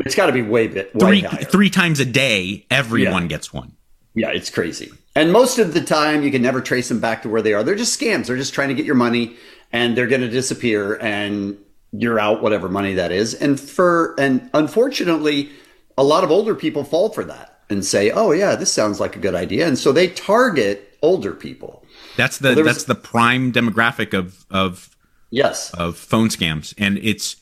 It's 0.00 0.14
got 0.16 0.26
to 0.26 0.32
be 0.32 0.42
way 0.42 0.66
bit 0.66 0.94
way 0.94 1.00
three 1.00 1.20
higher. 1.20 1.44
three 1.44 1.70
times 1.70 2.00
a 2.00 2.04
day. 2.04 2.66
Everyone 2.70 3.22
Yeah. 3.24 3.28
gets 3.28 3.52
one. 3.52 3.72
Yeah, 4.14 4.30
it's 4.30 4.50
crazy. 4.50 4.90
And 5.14 5.30
most 5.32 5.58
of 5.58 5.72
the 5.74 5.80
time, 5.80 6.22
you 6.22 6.30
can 6.30 6.42
never 6.42 6.60
trace 6.60 6.88
them 6.88 6.98
back 7.00 7.22
to 7.22 7.28
where 7.28 7.40
they 7.42 7.52
are. 7.54 7.62
They're 7.62 7.74
just 7.76 7.98
scams. 7.98 8.26
They're 8.26 8.36
just 8.36 8.52
trying 8.54 8.68
to 8.68 8.74
get 8.74 8.84
your 8.86 8.94
money, 8.94 9.36
and 9.72 9.96
they're 9.96 10.06
going 10.06 10.20
to 10.22 10.28
disappear, 10.28 10.94
and 11.00 11.56
you're 11.92 12.18
out 12.18 12.42
whatever 12.42 12.68
money 12.68 12.94
that 12.94 13.12
is. 13.12 13.34
And 13.34 13.60
for 13.60 14.14
and 14.18 14.50
unfortunately, 14.54 15.50
a 15.96 16.04
lot 16.04 16.24
of 16.24 16.30
older 16.30 16.54
people 16.54 16.84
fall 16.84 17.10
for 17.10 17.24
that 17.24 17.60
and 17.70 17.84
say, 17.84 18.10
"Oh 18.10 18.32
yeah, 18.32 18.54
this 18.56 18.72
sounds 18.72 18.98
like 19.00 19.16
a 19.16 19.18
good 19.18 19.34
idea," 19.34 19.66
and 19.66 19.78
so 19.78 19.92
they 19.92 20.08
target 20.08 20.96
older 21.02 21.32
people. 21.32 21.84
That's 22.16 22.38
the 22.38 22.54
was- 22.54 22.64
that's 22.64 22.84
the 22.84 22.94
prime 22.94 23.52
demographic 23.52 24.14
of 24.16 24.44
of 24.50 24.88
Yes, 25.30 25.72
of 25.74 25.96
phone 25.96 26.28
scams, 26.28 26.74
and 26.76 26.98
it's 26.98 27.36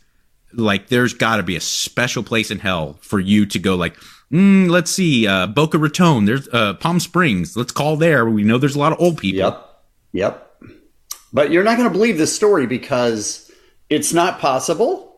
like 0.53 0.89
there's 0.89 1.13
got 1.13 1.37
to 1.39 1.43
be 1.43 1.57
a 1.57 1.61
special 1.61 2.23
place 2.23 2.51
in 2.51 2.61
hell 2.61 2.99
for 3.03 3.19
you 3.19 3.47
to 3.47 3.59
go. 3.59 3.75
Like, 3.75 3.97
mm, 4.33 4.69
let's 4.71 4.93
see, 4.93 5.27
uh, 5.27 5.49
Boca 5.49 5.77
Raton, 5.77 6.25
there's 6.25 6.49
uh, 6.53 6.75
Palm 6.75 7.01
Springs. 7.01 7.57
Let's 7.57 7.73
call 7.73 7.97
there. 7.97 8.27
We 8.27 8.45
know 8.45 8.59
there's 8.59 8.77
a 8.77 8.79
lot 8.79 8.93
of 8.93 9.01
old 9.01 9.19
people. 9.19 9.39
Yep. 9.41 9.67
Yep. 10.13 10.51
But 11.33 11.51
you're 11.51 11.65
not 11.65 11.77
going 11.77 11.89
to 11.89 11.93
believe 11.93 12.17
this 12.19 12.35
story 12.35 12.67
because 12.67 13.50
it's 13.91 14.13
not 14.13 14.39
possible. 14.39 15.17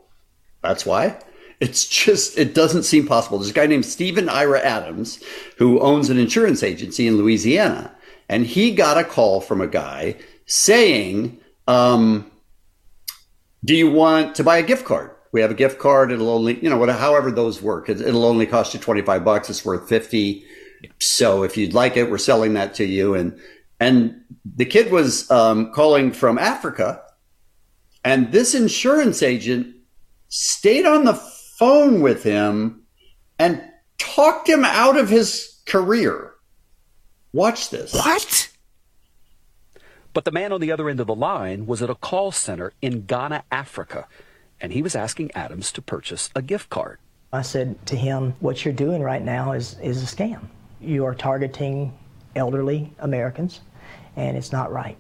That's 0.63 0.85
why. 0.87 1.19
It's 1.61 1.87
just, 1.87 2.37
it 2.39 2.55
doesn't 2.55 2.83
seem 2.83 3.07
possible. 3.07 3.39
There's 3.39 3.51
a 3.51 3.55
guy 3.55 3.67
named 3.67 3.85
Stephen 3.87 4.29
Ira 4.29 4.61
Adams 4.61 5.23
who 5.59 5.79
owns 5.81 6.11
an 6.11 6.19
insurance 6.19 6.63
agency 6.65 7.07
in 7.07 7.17
Louisiana. 7.17 7.95
And 8.29 8.45
he 8.47 8.73
got 8.75 8.99
a 8.99 9.05
call 9.05 9.41
from 9.41 9.61
a 9.61 9.67
guy 9.69 10.17
saying, 10.47 11.39
um, 11.69 12.31
Do 13.65 13.77
you 13.77 13.91
want 13.91 14.35
to 14.37 14.45
buy 14.45 14.57
a 14.59 14.63
gift 14.63 14.85
card? 14.85 15.11
We 15.33 15.41
have 15.41 15.51
a 15.51 15.55
gift 15.55 15.79
card. 15.79 16.11
It'll 16.11 16.31
only, 16.31 16.59
you 16.63 16.69
know, 16.69 16.77
whatever, 16.79 16.99
however 16.99 17.31
those 17.31 17.63
work, 17.63 17.89
it- 17.89 18.01
it'll 18.01 18.25
only 18.25 18.47
cost 18.47 18.75
you 18.75 18.81
25 18.81 19.25
bucks. 19.25 19.49
It's 19.49 19.65
worth 19.65 19.89
50. 19.89 20.45
So 20.99 21.43
if 21.45 21.57
you'd 21.57 21.75
like 21.75 21.97
it, 21.97 22.11
we're 22.11 22.19
selling 22.19 22.55
that 22.55 22.75
to 22.75 22.85
you. 22.85 23.15
And 23.15 23.39
and 23.79 24.21
the 24.57 24.65
kid 24.65 24.91
was 24.93 25.31
um, 25.31 25.73
calling 25.73 26.13
from 26.13 26.39
Africa, 26.39 27.03
and 28.05 28.33
this 28.33 28.55
insurance 28.55 29.23
agent 29.23 29.77
stayed 30.29 30.87
on 30.87 31.05
the 31.05 31.15
phone 31.15 32.01
with 32.01 32.23
him 32.23 32.83
and 33.39 33.63
talked 33.99 34.49
him 34.49 34.65
out 34.65 34.97
of 34.97 35.09
his 35.09 35.61
career. 35.67 36.33
Watch 37.33 37.71
this. 37.71 37.95
What? 37.95 38.49
But 40.13 40.25
the 40.25 40.33
man 40.33 40.53
on 40.53 40.61
the 40.61 40.73
other 40.73 40.89
end 40.89 41.01
of 41.01 41.07
the 41.07 41.15
line 41.15 41.67
was 41.67 41.83
at 41.83 41.89
a 41.89 41.95
call 41.95 42.33
center 42.33 42.73
in 42.83 43.07
Ghana, 43.07 43.45
Africa, 43.51 44.07
and 44.61 44.73
he 44.73 44.83
was 44.83 44.95
asking 44.95 45.31
Adams 45.35 45.73
to 45.73 45.83
purchase 45.83 46.31
a 46.35 46.43
gift 46.43 46.69
card. 46.69 46.99
I 47.33 47.43
said 47.43 47.85
to 47.87 47.97
him, 47.97 48.35
What 48.41 48.65
you're 48.65 48.75
doing 48.75 49.03
right 49.03 49.23
now 49.23 49.53
is, 49.53 49.79
is 49.83 50.03
a 50.03 50.17
scam. 50.17 50.49
You 50.81 51.07
are 51.07 51.15
targeting 51.15 51.97
elderly 52.37 52.93
Americans, 52.99 53.61
and 54.17 54.37
it's 54.37 54.53
not 54.53 54.71
right. 54.71 54.99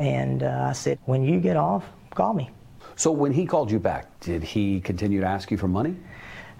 And 0.00 0.42
uh, 0.42 0.66
I 0.68 0.72
said, 0.72 0.98
When 1.04 1.22
you 1.22 1.38
get 1.38 1.56
off, 1.56 1.84
call 2.14 2.34
me. 2.34 2.50
So 2.96 3.10
when 3.10 3.32
he 3.32 3.46
called 3.46 3.70
you 3.70 3.78
back, 3.78 4.20
did 4.20 4.42
he 4.42 4.80
continue 4.80 5.20
to 5.20 5.26
ask 5.26 5.50
you 5.50 5.56
for 5.56 5.68
money? 5.68 5.96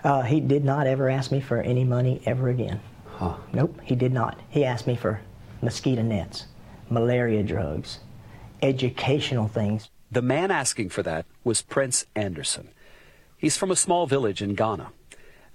Uh, 0.02 0.22
he 0.22 0.40
did 0.40 0.64
not 0.64 0.86
ever 0.86 1.08
ask 1.08 1.30
me 1.30 1.40
for 1.40 1.60
any 1.60 1.84
money 1.84 2.20
ever 2.26 2.48
again. 2.48 2.80
Huh. 3.06 3.36
Nope, 3.52 3.80
he 3.84 3.94
did 3.94 4.12
not. 4.12 4.40
He 4.48 4.64
asked 4.64 4.86
me 4.86 4.96
for 4.96 5.20
mosquito 5.60 6.02
nets, 6.02 6.46
malaria 6.90 7.42
drugs, 7.42 8.00
educational 8.62 9.46
things. 9.46 9.90
The 10.10 10.22
man 10.22 10.50
asking 10.50 10.88
for 10.88 11.02
that 11.04 11.26
was 11.44 11.62
Prince 11.62 12.04
Anderson. 12.16 12.68
He's 13.36 13.56
from 13.56 13.70
a 13.70 13.76
small 13.76 14.06
village 14.06 14.42
in 14.42 14.54
Ghana. 14.54 14.88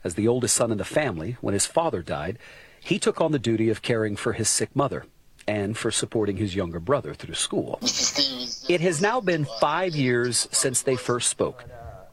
As 0.03 0.15
the 0.15 0.27
oldest 0.27 0.55
son 0.55 0.71
in 0.71 0.77
the 0.77 0.85
family, 0.85 1.37
when 1.41 1.53
his 1.53 1.65
father 1.65 2.01
died, 2.01 2.37
he 2.79 2.99
took 2.99 3.19
on 3.19 3.31
the 3.31 3.39
duty 3.39 3.69
of 3.69 3.81
caring 3.81 4.15
for 4.15 4.33
his 4.33 4.47
sick 4.47 4.73
mother 4.75 5.05
and 5.47 5.77
for 5.77 5.91
supporting 5.91 6.37
his 6.37 6.55
younger 6.55 6.79
brother 6.79 7.13
through 7.13 7.35
school. 7.35 7.79
It 8.69 8.81
has 8.81 9.01
now 9.01 9.21
been 9.21 9.47
five 9.59 9.95
years 9.95 10.47
since 10.51 10.81
they 10.81 10.95
first 10.95 11.29
spoke, 11.29 11.63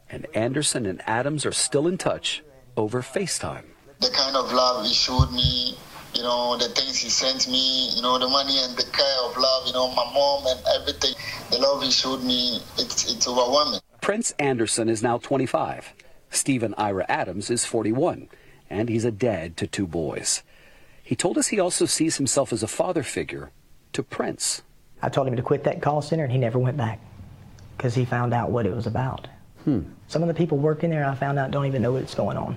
and 0.08 0.26
Anderson 0.34 0.86
and 0.86 1.02
Adams 1.06 1.44
are 1.44 1.52
still 1.52 1.88
in 1.88 1.98
touch 1.98 2.42
over 2.76 3.02
FaceTime. 3.02 3.64
the 4.00 4.10
kind 4.10 4.36
of 4.36 4.52
love 4.52 4.84
he 4.86 4.92
showed 4.92 5.32
me, 5.32 5.76
you 6.14 6.22
know, 6.22 6.56
the 6.56 6.68
things 6.68 6.98
he 6.98 7.08
sent 7.08 7.48
me, 7.48 7.90
you 7.96 8.02
know, 8.02 8.18
the 8.18 8.28
money 8.28 8.56
and 8.62 8.76
the 8.76 8.84
care 8.92 9.20
of 9.24 9.36
love, 9.36 9.66
you 9.66 9.72
know, 9.72 9.88
my 9.94 10.04
mom 10.12 10.44
and 10.46 10.60
everything, 10.80 11.14
the 11.50 11.58
love 11.58 11.82
he 11.82 11.90
showed 11.90 12.22
me, 12.22 12.60
it's, 12.78 13.12
it's 13.12 13.26
overwhelming. 13.26 13.80
Prince 14.00 14.32
Anderson 14.38 14.88
is 14.88 15.02
now 15.02 15.18
25. 15.18 15.94
Stephen 16.30 16.74
Ira 16.76 17.06
Adams 17.08 17.50
is 17.50 17.64
41, 17.64 18.28
and 18.68 18.88
he's 18.88 19.04
a 19.04 19.10
dad 19.10 19.56
to 19.56 19.66
two 19.66 19.86
boys. 19.86 20.42
He 21.04 21.14
told 21.14 21.38
us 21.38 21.49
he 21.49 21.61
also 21.61 21.84
sees 21.84 22.16
himself 22.16 22.52
as 22.52 22.62
a 22.62 22.66
father 22.66 23.02
figure 23.02 23.50
to 23.92 24.02
Prince. 24.02 24.62
I 25.02 25.11
told 25.11 25.28
him 25.28 25.37
to 25.37 25.42
quit 25.42 25.64
that 25.64 25.82
call 25.82 26.00
center, 26.00 26.25
and 26.25 26.32
he 26.32 26.38
never 26.38 26.58
went 26.58 26.78
back 26.78 26.99
because 27.76 27.94
he 27.94 28.06
found 28.06 28.32
out 28.32 28.50
what 28.50 28.66
it 28.66 28.75
was 28.75 28.87
about. 28.87 29.28
Some 29.66 30.23
of 30.23 30.28
the 30.28 30.34
people 30.34 30.58
working 30.58 30.90
there, 30.90 31.06
I 31.06 31.14
found 31.14 31.38
out, 31.38 31.50
don't 31.50 31.64
even 31.66 31.80
know 31.80 31.92
what's 31.92 32.14
going 32.14 32.37
on. 32.37 32.56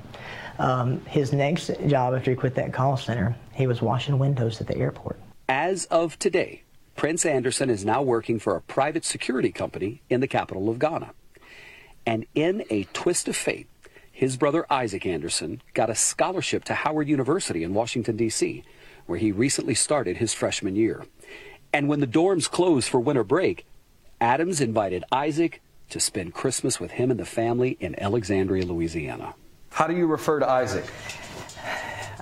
Um, 0.59 1.05
his 1.05 1.31
next 1.31 1.71
job 1.87 2.13
after 2.13 2.31
he 2.31 2.35
quit 2.35 2.55
that 2.55 2.73
call 2.73 2.97
center, 2.97 3.35
he 3.53 3.67
was 3.67 3.81
washing 3.81 4.19
windows 4.19 4.59
at 4.59 4.67
the 4.67 4.77
airport. 4.77 5.17
As 5.47 5.85
of 5.85 6.19
today, 6.19 6.63
Prince 6.97 7.25
Anderson 7.25 7.69
is 7.69 7.85
now 7.85 8.01
working 8.01 8.39
for 8.39 8.55
a 8.55 8.61
private 8.61 9.05
security 9.05 9.51
company 9.51 10.01
in 10.09 10.19
the 10.19 10.27
capital 10.27 10.69
of 10.69 10.79
Ghana. 10.79 11.11
And 12.05 12.25
in 12.35 12.65
a 12.69 12.83
twist 12.91 13.27
of 13.27 13.35
fate, 13.35 13.67
his 14.17 14.35
brother 14.35 14.65
Isaac 14.67 15.05
Anderson 15.05 15.61
got 15.75 15.91
a 15.91 15.95
scholarship 15.95 16.63
to 16.63 16.73
Howard 16.73 17.07
University 17.07 17.63
in 17.63 17.75
Washington, 17.75 18.17
D.C., 18.17 18.63
where 19.05 19.19
he 19.19 19.31
recently 19.31 19.75
started 19.75 20.17
his 20.17 20.33
freshman 20.33 20.75
year. 20.75 21.05
And 21.71 21.87
when 21.87 21.99
the 21.99 22.07
dorms 22.07 22.49
closed 22.49 22.89
for 22.89 22.99
winter 22.99 23.23
break, 23.23 23.67
Adams 24.19 24.59
invited 24.59 25.03
Isaac 25.11 25.61
to 25.91 25.99
spend 25.99 26.33
Christmas 26.33 26.79
with 26.79 26.89
him 26.89 27.11
and 27.11 27.19
the 27.19 27.27
family 27.27 27.77
in 27.79 27.93
Alexandria, 27.99 28.65
Louisiana. 28.65 29.35
How 29.69 29.85
do 29.85 29.95
you 29.95 30.07
refer 30.07 30.39
to 30.39 30.49
Isaac? 30.49 30.85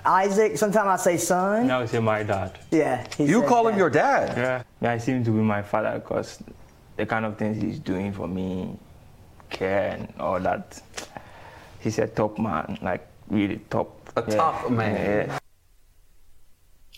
Isaac, 0.06 0.58
sometimes 0.58 1.00
I 1.00 1.02
say 1.02 1.16
son. 1.16 1.68
Now 1.68 1.80
I 1.80 1.86
say 1.86 2.00
my 2.00 2.24
dad. 2.24 2.60
Yeah. 2.72 3.08
he 3.16 3.24
You 3.24 3.40
says 3.40 3.48
call 3.50 3.70
him 3.70 3.78
your 3.78 3.90
dad. 3.90 4.38
Yeah. 4.38 4.64
yeah, 4.82 4.92
I 4.92 4.98
seem 4.98 5.24
to 5.24 5.32
be 5.32 5.40
my 5.40 5.62
father 5.62 5.94
because 5.98 6.44
the 6.98 7.06
kind 7.06 7.24
of 7.24 7.38
things 7.38 7.64
he's 7.64 7.80
doing 7.80 8.12
for 8.12 8.28
me, 8.28 8.78
care 9.50 9.92
and 9.92 10.14
all 10.20 10.42
that. 10.42 10.82
He's 11.86 12.00
a 12.00 12.08
top 12.08 12.40
man, 12.40 12.80
like 12.82 13.08
really 13.30 13.60
top. 13.70 14.10
A 14.16 14.24
top 14.24 14.72
man. 14.72 15.28
Yeah. 15.28 15.40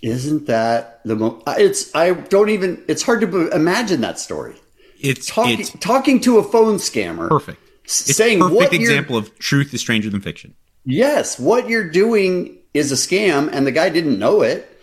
Isn't 0.02 0.46
that 0.48 1.02
the 1.04 1.16
most? 1.18 1.44
It's 1.48 1.94
I 1.94 2.14
don't 2.14 2.48
even. 2.50 2.82
It's 2.88 3.04
hard 3.04 3.20
to 3.22 3.50
imagine 3.50 4.00
that 4.02 4.18
story. 4.18 4.56
it's 5.02 5.26
talking 5.28 5.60
it's 5.60 5.72
talking 5.80 6.22
to 6.22 6.38
a 6.38 6.44
phone 6.44 6.76
scammer. 6.78 7.28
perfect. 7.28 7.60
s- 7.86 8.08
It's 8.10 8.18
saying 8.18 8.40
a 8.40 8.44
perfect 8.46 8.56
what 8.56 8.72
you're- 8.74 8.84
example 8.86 9.18
of 9.18 9.38
truth 9.40 9.74
is 9.74 9.82
stranger 9.82 10.10
than 10.10 10.22
fiction. 10.22 10.54
Yes, 10.86 11.38
what 11.38 11.68
you're 11.68 11.90
doing 11.90 12.58
is 12.74 12.94
a 12.94 12.96
scam, 12.96 13.50
and 13.52 13.68
the 13.68 13.74
guy 13.74 13.90
didn't 13.90 14.18
know 14.20 14.42
it. 14.42 14.74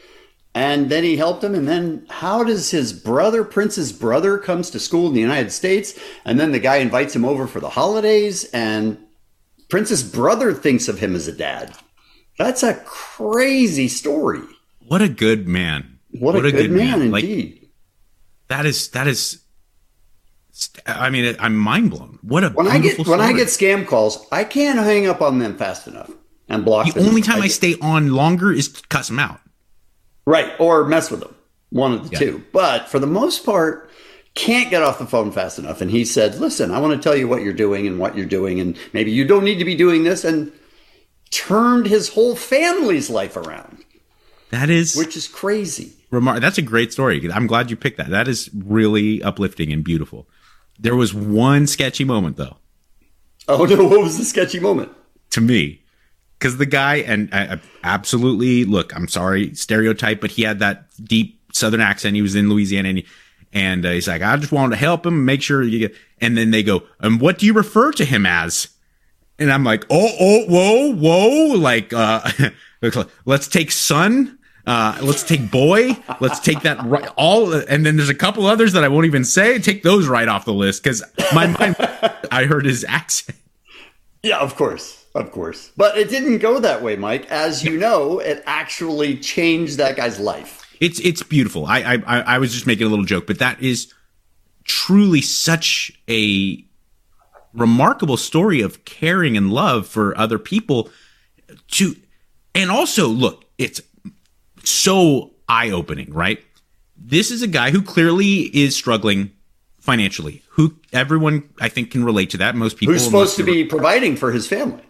And 0.56 0.88
then 0.90 1.02
he 1.02 1.16
helped 1.16 1.42
him. 1.42 1.52
And 1.54 1.66
then, 1.66 2.06
how 2.10 2.44
does 2.44 2.70
his 2.70 2.92
brother, 2.92 3.42
Prince's 3.42 3.90
brother, 3.92 4.38
comes 4.38 4.70
to 4.70 4.78
school 4.78 5.08
in 5.08 5.14
the 5.14 5.20
United 5.20 5.50
States? 5.50 5.98
And 6.24 6.38
then 6.38 6.52
the 6.52 6.60
guy 6.60 6.76
invites 6.76 7.16
him 7.16 7.24
over 7.24 7.46
for 7.48 7.58
the 7.58 7.70
holidays, 7.70 8.44
and 8.52 8.98
Prince's 9.68 10.02
brother 10.02 10.52
thinks 10.52 10.88
of 10.88 10.98
him 10.98 11.14
as 11.14 11.26
a 11.28 11.32
dad. 11.32 11.74
That's 12.38 12.62
a 12.62 12.74
crazy 12.84 13.88
story. 13.88 14.42
What 14.86 15.02
a 15.02 15.08
good 15.08 15.46
man. 15.48 15.98
What, 16.18 16.36
a, 16.36 16.52
good, 16.52 16.70
man, 16.70 17.10
Like 17.10 17.24
indeed. 17.24 17.68
that 18.48 18.66
is 18.66 18.88
that 18.90 19.08
is. 19.08 19.40
I 20.86 21.10
mean, 21.10 21.34
I'm 21.40 21.56
mind 21.56 21.90
blown. 21.90 22.18
What 22.22 22.44
a 22.44 22.50
when 22.50 22.68
I 22.68 22.78
get 22.78 23.04
when 23.06 23.20
I 23.20 23.32
get 23.32 23.48
scam 23.48 23.84
calls, 23.86 24.24
I 24.30 24.44
can't 24.44 24.78
hang 24.78 25.06
up 25.08 25.20
on 25.20 25.40
them 25.40 25.56
fast 25.56 25.88
enough 25.88 26.10
and 26.48 26.64
block 26.64 26.92
the 26.92 27.00
only 27.00 27.20
time 27.22 27.38
I, 27.38 27.46
get- 27.46 27.52
stay 27.52 27.74
on 27.80 28.10
longer 28.12 28.52
is 28.52 28.68
to 28.68 28.86
cuss 28.88 29.08
them 29.08 29.18
out. 29.18 29.40
Right, 30.26 30.52
or 30.60 30.84
mess 30.84 31.10
with 31.10 31.20
them. 31.20 31.34
One 31.70 31.92
of 31.92 32.04
the 32.04 32.10
Yeah. 32.12 32.18
two. 32.18 32.44
But 32.52 32.88
for 32.88 32.98
the 33.00 33.06
most 33.08 33.44
part, 33.44 33.90
can't 34.34 34.70
get 34.70 34.82
off 34.82 34.98
the 34.98 35.06
phone 35.06 35.30
fast 35.32 35.58
enough. 35.58 35.80
And 35.80 35.90
he 35.90 36.04
said, 36.04 36.36
Listen, 36.36 36.70
I 36.70 36.78
want 36.80 36.94
to 36.94 37.02
tell 37.02 37.16
you 37.16 37.28
what 37.28 37.42
you're 37.42 37.52
doing 37.52 37.86
and 37.86 37.98
what 37.98 38.16
you're 38.16 38.26
doing, 38.26 38.60
and 38.60 38.76
maybe 38.92 39.10
you 39.10 39.24
don't 39.26 39.44
need 39.44 39.58
to 39.58 39.64
be 39.64 39.76
doing 39.76 40.04
this, 40.04 40.24
and 40.24 40.50
turned 41.30 41.86
his 41.86 42.10
whole 42.10 42.36
family's 42.36 43.10
life 43.10 43.36
around, 43.36 43.84
That 44.50 44.70
is 44.70 44.94
which 44.96 45.16
is 45.16 45.26
crazy. 45.26 45.92
remar- 46.12 46.40
That's 46.40 46.58
a 46.58 46.62
great 46.62 46.92
story. 46.92 47.28
I'm 47.32 47.46
glad 47.46 47.70
you 47.70 47.76
picked 47.76 47.98
that. 47.98 48.10
That 48.10 48.28
is 48.28 48.50
really 48.54 49.22
uplifting 49.22 49.72
and 49.72 49.82
beautiful. 49.84 50.28
There 50.78 50.96
was 50.96 51.14
one 51.14 51.66
sketchy 51.68 52.04
moment 52.04 52.36
though 52.36 52.56
Oh 53.46 53.64
no, 53.64 53.84
what 53.86 54.00
was 54.00 54.18
the 54.18 54.24
sketchy 54.24 54.58
moment? 54.60 54.90
to 55.30 55.40
me 55.40 55.82
because 56.38 56.56
the 56.58 56.66
guy 56.66 56.96
and 56.96 57.28
I, 57.32 57.54
I 57.54 57.60
absolutely 57.84 58.64
look. 58.64 58.94
I'm 58.94 59.08
sorry, 59.08 59.54
stereotype, 59.54 60.20
but 60.20 60.30
he 60.32 60.42
had 60.42 60.58
that 60.60 60.86
deep 61.02 61.40
Southern 61.52 61.80
accent. 61.80 62.14
He 62.16 62.22
was 62.22 62.34
in 62.34 62.48
Louisiana 62.48 62.88
and. 62.90 62.98
He, 62.98 63.06
and 63.54 63.86
uh, 63.86 63.90
he's 63.92 64.08
like, 64.08 64.20
I 64.20 64.36
just 64.36 64.52
wanted 64.52 64.72
to 64.72 64.80
help 64.80 65.06
him, 65.06 65.24
make 65.24 65.40
sure 65.40 65.62
you 65.62 65.78
get. 65.78 65.96
And 66.20 66.36
then 66.36 66.50
they 66.50 66.62
go, 66.62 66.82
and 67.00 67.20
what 67.20 67.38
do 67.38 67.46
you 67.46 67.52
refer 67.52 67.92
to 67.92 68.04
him 68.04 68.26
as? 68.26 68.68
And 69.38 69.52
I'm 69.52 69.64
like, 69.64 69.84
oh, 69.88 70.10
oh, 70.20 70.44
whoa, 70.46 70.94
whoa, 70.94 71.54
like, 71.56 71.92
uh, 71.92 72.28
let's 73.24 73.48
take 73.48 73.70
son, 73.70 74.38
uh, 74.66 74.98
let's 75.02 75.22
take 75.22 75.50
boy, 75.50 75.96
let's 76.20 76.40
take 76.40 76.62
that 76.62 76.82
right, 76.84 77.08
all, 77.16 77.52
and 77.52 77.86
then 77.86 77.96
there's 77.96 78.08
a 78.08 78.14
couple 78.14 78.46
others 78.46 78.72
that 78.72 78.84
I 78.84 78.88
won't 78.88 79.06
even 79.06 79.24
say. 79.24 79.58
Take 79.58 79.82
those 79.82 80.06
right 80.06 80.28
off 80.28 80.44
the 80.44 80.54
list 80.54 80.82
because 80.82 81.02
my 81.32 81.46
mind, 81.46 81.76
I 82.30 82.44
heard 82.44 82.64
his 82.64 82.84
accent. 82.88 83.38
Yeah, 84.22 84.38
of 84.38 84.56
course. 84.56 85.04
Of 85.14 85.30
course. 85.30 85.70
But 85.76 85.96
it 85.96 86.10
didn't 86.10 86.38
go 86.38 86.58
that 86.58 86.82
way, 86.82 86.96
Mike. 86.96 87.30
As 87.30 87.62
you 87.62 87.78
know, 87.78 88.18
it 88.18 88.42
actually 88.46 89.16
changed 89.18 89.78
that 89.78 89.94
guy's 89.94 90.18
life. 90.18 90.63
It's 90.80 91.00
it's 91.00 91.22
beautiful. 91.22 91.66
I 91.66 92.00
I 92.06 92.20
I 92.20 92.38
was 92.38 92.52
just 92.52 92.66
making 92.66 92.86
a 92.86 92.90
little 92.90 93.04
joke, 93.04 93.26
but 93.26 93.38
that 93.38 93.62
is 93.62 93.92
truly 94.64 95.20
such 95.20 95.92
a 96.08 96.64
remarkable 97.52 98.16
story 98.16 98.60
of 98.60 98.84
caring 98.84 99.36
and 99.36 99.52
love 99.52 99.86
for 99.86 100.16
other 100.18 100.38
people 100.38 100.90
to 101.68 101.94
and 102.54 102.70
also 102.70 103.06
look 103.06 103.44
it's 103.58 103.80
so 104.64 105.30
eye-opening 105.48 106.12
right 106.12 106.42
this 106.96 107.30
is 107.30 107.42
a 107.42 107.46
guy 107.46 107.70
who 107.70 107.80
clearly 107.80 108.40
is 108.56 108.74
struggling 108.74 109.30
financially 109.78 110.42
who 110.50 110.74
everyone 110.92 111.48
i 111.60 111.68
think 111.68 111.92
can 111.92 112.02
relate 112.04 112.30
to 112.30 112.38
that 112.38 112.56
most 112.56 112.76
people 112.76 112.92
Who's 112.92 113.04
supposed 113.04 113.36
to 113.36 113.44
be 113.44 113.64
providing 113.64 114.16
for 114.16 114.32
his 114.32 114.48
family? 114.48 114.82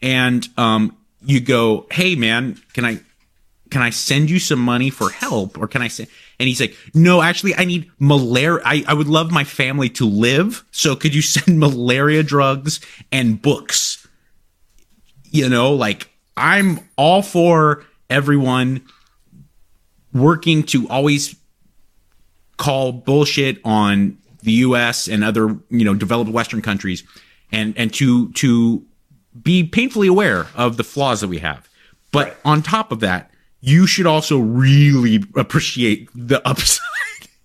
and 0.00 0.48
um 0.56 0.96
you 1.22 1.40
go 1.40 1.86
hey 1.90 2.14
man 2.14 2.58
can 2.72 2.86
i 2.86 3.00
can 3.70 3.82
i 3.82 3.90
send 3.90 4.30
you 4.30 4.38
some 4.38 4.58
money 4.58 4.90
for 4.90 5.10
help? 5.10 5.58
Or 5.58 5.68
can 5.68 5.82
i 5.82 5.88
send 5.88 6.08
and 6.38 6.48
he's 6.48 6.60
like 6.60 6.76
no 6.94 7.22
actually 7.22 7.54
i 7.54 7.64
need 7.64 7.90
malaria. 7.98 8.62
I, 8.64 8.84
I 8.86 8.94
would 8.94 9.08
love 9.08 9.30
my 9.30 9.44
family 9.44 9.88
to 9.90 10.06
live. 10.06 10.64
So 10.70 10.96
could 10.96 11.14
you 11.14 11.22
send 11.34 11.58
malaria 11.58 12.22
drugs 12.22 12.80
and 13.12 13.40
books? 13.40 14.06
You 15.30 15.48
know 15.48 15.72
like 15.72 16.08
i'm 16.36 16.80
all 16.96 17.22
for 17.22 17.84
everyone 18.10 18.86
working 20.12 20.62
to 20.64 20.88
always 20.88 21.36
call 22.56 22.92
bullshit 22.92 23.60
on 23.64 24.18
the 24.42 24.52
US 24.52 25.08
and 25.08 25.24
other, 25.24 25.56
you 25.70 25.84
know, 25.84 25.94
developed 25.94 26.30
western 26.30 26.62
countries 26.62 27.02
and 27.50 27.74
and 27.76 27.92
to 27.94 28.30
to 28.32 28.84
be 29.40 29.64
painfully 29.64 30.08
aware 30.08 30.46
of 30.54 30.76
the 30.76 30.84
flaws 30.84 31.20
that 31.20 31.28
we 31.28 31.38
have. 31.38 31.68
But 32.12 32.36
on 32.44 32.62
top 32.62 32.92
of 32.92 33.00
that, 33.00 33.27
you 33.60 33.86
should 33.86 34.06
also 34.06 34.38
really 34.38 35.22
appreciate 35.36 36.08
the 36.14 36.46
upside. 36.46 36.84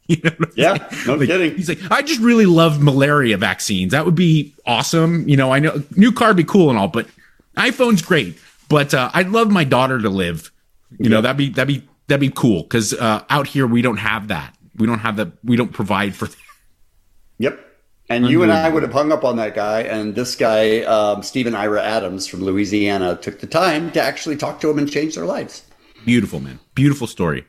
You 0.06 0.18
know 0.22 0.32
Yeah, 0.58 0.90
saying? 0.90 1.04
no 1.08 1.16
Like, 1.16 1.30
kidding. 1.30 1.56
He's 1.56 1.70
like, 1.70 1.80
I 1.90 2.02
just 2.02 2.20
really 2.20 2.46
love 2.46 2.84
malaria 2.84 3.38
vaccines. 3.38 3.94
That 3.94 4.04
would 4.04 4.16
be 4.16 4.54
awesome. 4.66 5.28
You 5.30 5.38
know, 5.38 5.54
I 5.54 5.60
know 5.60 5.82
new 5.96 6.12
car 6.12 6.28
would 6.28 6.38
be 6.38 6.44
cool 6.44 6.70
and 6.70 6.78
all, 6.78 6.90
but 6.90 7.08
iPhone's 7.56 8.02
great. 8.02 8.38
But 8.68 8.94
uh, 8.94 9.12
I'd 9.14 9.30
love 9.30 9.50
my 9.50 9.64
daughter 9.64 10.00
to 10.00 10.10
live. 10.10 10.52
You 11.00 11.10
know, 11.10 11.22
that'd 11.22 11.38
be 11.38 11.50
that'd 11.50 11.70
be 11.74 11.88
that'd 12.08 12.20
be 12.20 12.34
cool 12.36 12.64
because 12.64 12.94
uh, 12.94 13.24
out 13.30 13.48
here 13.48 13.66
we 13.66 13.82
don't 13.82 13.96
have 13.98 14.28
that. 14.28 14.54
We 14.76 14.88
don't 14.88 15.00
have 15.00 15.16
that. 15.16 15.32
We 15.42 15.56
don't 15.56 15.72
provide 15.72 16.16
for. 16.16 16.28
That. 16.28 16.36
Yep. 17.40 17.60
And 18.10 18.28
you 18.28 18.44
and 18.44 18.52
I 18.52 18.70
would 18.70 18.84
have 18.84 18.94
hung 18.94 19.12
up 19.12 19.24
on 19.24 19.38
that 19.38 19.56
guy, 19.56 19.82
and 19.82 20.14
this 20.14 20.36
guy, 20.36 20.82
um, 20.82 21.24
Stephen 21.24 21.56
Ira 21.56 21.82
Adams 21.82 22.28
from 22.28 22.44
Louisiana, 22.44 23.16
took 23.16 23.40
the 23.40 23.48
time 23.48 23.92
to 23.94 24.02
actually 24.02 24.36
talk 24.38 24.60
to 24.62 24.70
him 24.70 24.78
and 24.78 24.90
change 24.90 25.16
their 25.16 25.26
lives. 25.26 25.64
Beautiful, 26.06 26.40
man. 26.40 26.60
Beautiful 26.76 27.08
story. 27.08 27.46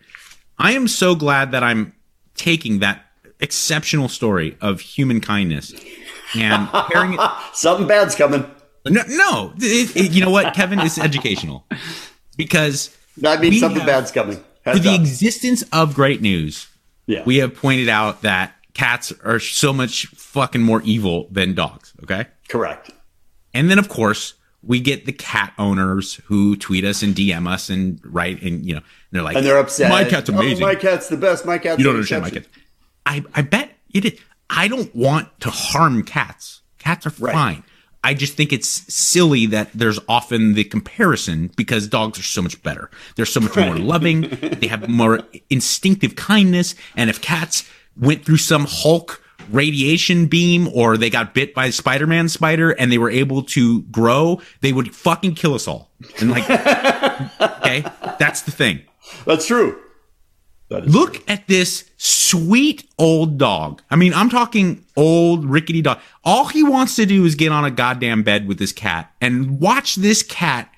I 0.58 0.72
am 0.72 0.86
so 0.88 1.14
glad 1.14 1.52
that 1.52 1.62
I'm 1.62 1.92
taking 2.34 2.78
that 2.80 3.04
exceptional 3.40 4.08
story 4.08 4.56
of 4.60 4.80
human 4.80 5.20
kindness 5.20 5.72
and 6.36 6.68
pairing 6.92 7.14
it. 7.14 7.20
Something 7.52 7.86
bad's 7.86 8.14
coming. 8.14 8.48
No, 8.86 9.02
no. 9.08 9.52
It- 9.58 9.96
it- 9.96 10.12
you 10.12 10.24
know 10.24 10.30
what, 10.30 10.54
Kevin? 10.54 10.78
is 10.80 10.98
educational 10.98 11.66
because 12.36 12.96
That 13.18 13.40
means 13.40 13.60
something 13.60 13.80
have- 13.80 13.86
bad's 13.86 14.10
coming. 14.12 14.36
for 14.62 14.70
Heads 14.70 14.82
the 14.82 14.90
up. 14.90 15.00
existence 15.00 15.62
of 15.72 15.94
great 15.94 16.20
news. 16.22 16.66
Yeah. 17.06 17.22
we 17.26 17.36
have 17.36 17.54
pointed 17.54 17.90
out 17.90 18.22
that 18.22 18.54
cats 18.72 19.12
are 19.24 19.38
so 19.38 19.74
much 19.74 20.06
fucking 20.06 20.62
more 20.62 20.80
evil 20.82 21.28
than 21.30 21.54
dogs. 21.54 21.92
Okay, 22.02 22.26
Correct. 22.48 22.90
and 23.52 23.70
then 23.70 23.78
of 23.78 23.88
course 23.90 24.34
we 24.66 24.80
get 24.80 25.06
the 25.06 25.12
cat 25.12 25.52
owners 25.58 26.14
who 26.26 26.56
tweet 26.56 26.84
us 26.84 27.02
and 27.02 27.14
DM 27.14 27.48
us 27.48 27.70
and 27.70 28.00
write 28.04 28.42
and 28.42 28.64
you 28.66 28.74
know 28.74 28.80
they're 29.10 29.22
like 29.22 29.36
And 29.36 29.44
they're 29.44 29.58
upset. 29.58 29.90
My 29.90 30.04
cat's 30.04 30.30
Oh, 30.30 30.34
amazing. 30.34 30.66
my 30.66 30.74
cat's 30.74 31.08
the 31.08 31.16
best. 31.16 31.44
My 31.46 31.58
cat's 31.58 31.78
you 31.78 31.84
don't 31.84 31.94
understand 31.94 32.22
my 32.22 32.30
cat. 32.30 32.46
I 33.06 33.24
I 33.34 33.42
bet 33.42 33.70
it 33.92 34.04
is. 34.04 34.20
I 34.50 34.68
don't 34.68 34.94
want 34.94 35.28
to 35.40 35.50
harm 35.50 36.02
cats. 36.04 36.62
Cats 36.78 37.06
are 37.06 37.10
fine. 37.10 37.64
I 38.02 38.12
just 38.12 38.34
think 38.34 38.52
it's 38.52 38.68
silly 38.94 39.46
that 39.46 39.70
there's 39.72 39.98
often 40.10 40.52
the 40.52 40.64
comparison 40.64 41.50
because 41.56 41.88
dogs 41.88 42.18
are 42.18 42.22
so 42.22 42.42
much 42.42 42.62
better. 42.62 42.90
They're 43.16 43.24
so 43.24 43.40
much 43.40 43.56
more 43.56 43.76
loving. 43.78 44.28
They 44.60 44.66
have 44.66 44.86
more 44.90 45.20
instinctive 45.50 46.14
kindness. 46.14 46.74
And 46.96 47.08
if 47.08 47.22
cats 47.22 47.66
went 47.96 48.26
through 48.26 48.36
some 48.36 48.66
Hulk 48.68 49.22
radiation 49.50 50.26
beam 50.26 50.68
or 50.74 50.96
they 50.96 51.10
got 51.10 51.34
bit 51.34 51.54
by 51.54 51.70
Spider-Man 51.70 52.28
spider 52.28 52.70
and 52.70 52.90
they 52.90 52.98
were 52.98 53.10
able 53.10 53.42
to 53.42 53.82
grow, 53.82 54.40
they 54.60 54.72
would 54.72 54.94
fucking 54.94 55.34
kill 55.34 55.54
us 55.54 55.68
all. 55.68 55.90
And 56.20 56.30
like, 56.30 56.44
okay, 57.40 57.84
that's 58.18 58.42
the 58.42 58.50
thing. 58.50 58.82
That's 59.24 59.46
true. 59.46 59.80
Look 60.70 61.28
at 61.30 61.46
this 61.46 61.88
sweet 61.96 62.88
old 62.98 63.38
dog. 63.38 63.82
I 63.90 63.96
mean, 63.96 64.12
I'm 64.12 64.28
talking 64.28 64.84
old 64.96 65.44
rickety 65.44 65.82
dog. 65.82 66.00
All 66.24 66.46
he 66.46 66.62
wants 66.62 66.96
to 66.96 67.06
do 67.06 67.24
is 67.24 67.34
get 67.34 67.52
on 67.52 67.64
a 67.64 67.70
goddamn 67.70 68.22
bed 68.22 68.48
with 68.48 68.58
this 68.58 68.72
cat 68.72 69.12
and 69.20 69.60
watch 69.60 69.96
this 69.96 70.22
cat 70.22 70.68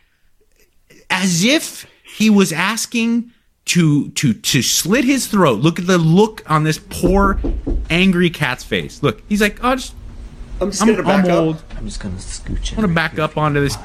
as 1.09 1.45
if 1.45 1.87
he 2.05 2.29
was 2.29 2.53
asking 2.53 3.33
to 3.67 4.09
to 4.11 4.33
to 4.33 4.63
slit 4.63 5.05
his 5.05 5.27
throat. 5.27 5.61
Look 5.61 5.79
at 5.79 5.87
the 5.87 5.99
look 5.99 6.43
on 6.51 6.65
this 6.65 6.79
poor 6.79 7.39
angry 7.91 8.31
cat's 8.31 8.65
face. 8.65 9.03
Look, 9.03 9.23
he's 9.29 9.41
like, 9.41 9.59
"Oh, 9.63 9.75
just 9.77 9.95
I'm 10.61 10.71
just 10.71 10.85
gonna 10.85 11.03
back 11.03 11.27
up. 11.27 11.31
old. 11.31 11.63
I'm 11.77 11.85
just 11.85 12.01
gonna 12.01 12.17
scooch 12.17 12.71
I'm 12.71 12.77
gonna 12.77 12.95
back 12.95 13.19
up 13.19 13.37
onto 13.37 13.61
this." 13.61 13.77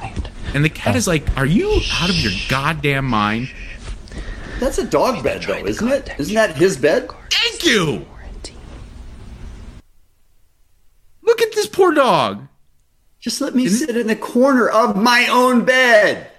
And 0.54 0.64
the 0.64 0.70
cat 0.70 0.96
is 0.96 1.06
like, 1.06 1.24
"Are 1.36 1.46
you 1.46 1.80
out 2.00 2.08
of 2.08 2.16
your 2.16 2.32
goddamn 2.48 3.04
mind?" 3.04 3.50
That's 4.60 4.78
a 4.78 4.84
dog 4.84 5.24
bed, 5.24 5.42
though, 5.42 5.66
isn't 5.66 5.88
it? 5.88 6.10
Isn't 6.18 6.34
that 6.34 6.56
his 6.56 6.76
bed? 6.76 7.10
Thank 7.30 7.64
you. 7.64 8.06
Look 11.22 11.42
at 11.42 11.52
this 11.52 11.66
poor 11.66 11.92
dog. 11.92 12.46
Just 13.18 13.40
let 13.40 13.54
me 13.54 13.68
sit 13.68 13.96
in 13.96 14.06
the 14.06 14.16
corner 14.16 14.68
of 14.68 14.96
my 14.96 15.26
own 15.28 15.64
bed. 15.64 16.31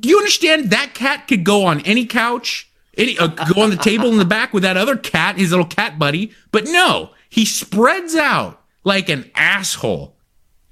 Do 0.00 0.08
you 0.08 0.18
understand 0.18 0.70
that 0.70 0.94
cat 0.94 1.26
could 1.28 1.44
go 1.44 1.64
on 1.64 1.80
any 1.80 2.06
couch, 2.06 2.70
any 2.96 3.18
uh, 3.18 3.26
go 3.26 3.62
on 3.62 3.70
the 3.70 3.76
table 3.76 4.10
in 4.10 4.18
the 4.18 4.24
back 4.24 4.52
with 4.52 4.62
that 4.62 4.76
other 4.76 4.96
cat, 4.96 5.38
his 5.38 5.50
little 5.50 5.66
cat 5.66 5.98
buddy? 5.98 6.32
But 6.52 6.64
no, 6.64 7.10
He 7.28 7.44
spreads 7.44 8.14
out 8.14 8.62
like 8.84 9.08
an 9.08 9.30
asshole 9.34 10.16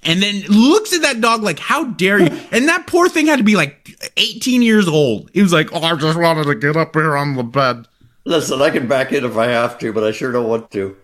and 0.03 0.23
then 0.23 0.43
looks 0.49 0.93
at 0.95 1.03
that 1.03 1.21
dog 1.21 1.43
like, 1.43 1.59
how 1.59 1.85
dare 1.85 2.21
you? 2.21 2.29
And 2.53 2.69
that 2.69 2.87
poor 2.87 3.09
thing 3.09 3.27
had 3.27 3.39
to 3.39 3.45
be 3.45 3.57
like 3.57 3.91
18 4.17 4.63
years 4.63 4.89
old. 4.89 5.31
He 5.35 5.43
was 5.43 5.53
like, 5.53 5.73
oh, 5.73 5.83
I 5.83 5.97
just 5.97 6.19
wanted 6.19 6.45
to 6.45 6.55
get 6.55 6.77
up 6.77 6.95
here 6.95 7.17
on 7.17 7.35
the 7.35 7.43
bed. 7.43 7.87
Listen, 8.25 8.63
I 8.63 8.71
can 8.71 8.87
back 8.87 9.13
it 9.13 9.25
if 9.25 9.37
I 9.37 9.47
have 9.47 9.79
to, 9.81 9.93
but 9.93 10.05
I 10.05 10.13
sure 10.13 10.33
don't 10.33 10.49
want 10.49 10.71
to. 10.73 10.97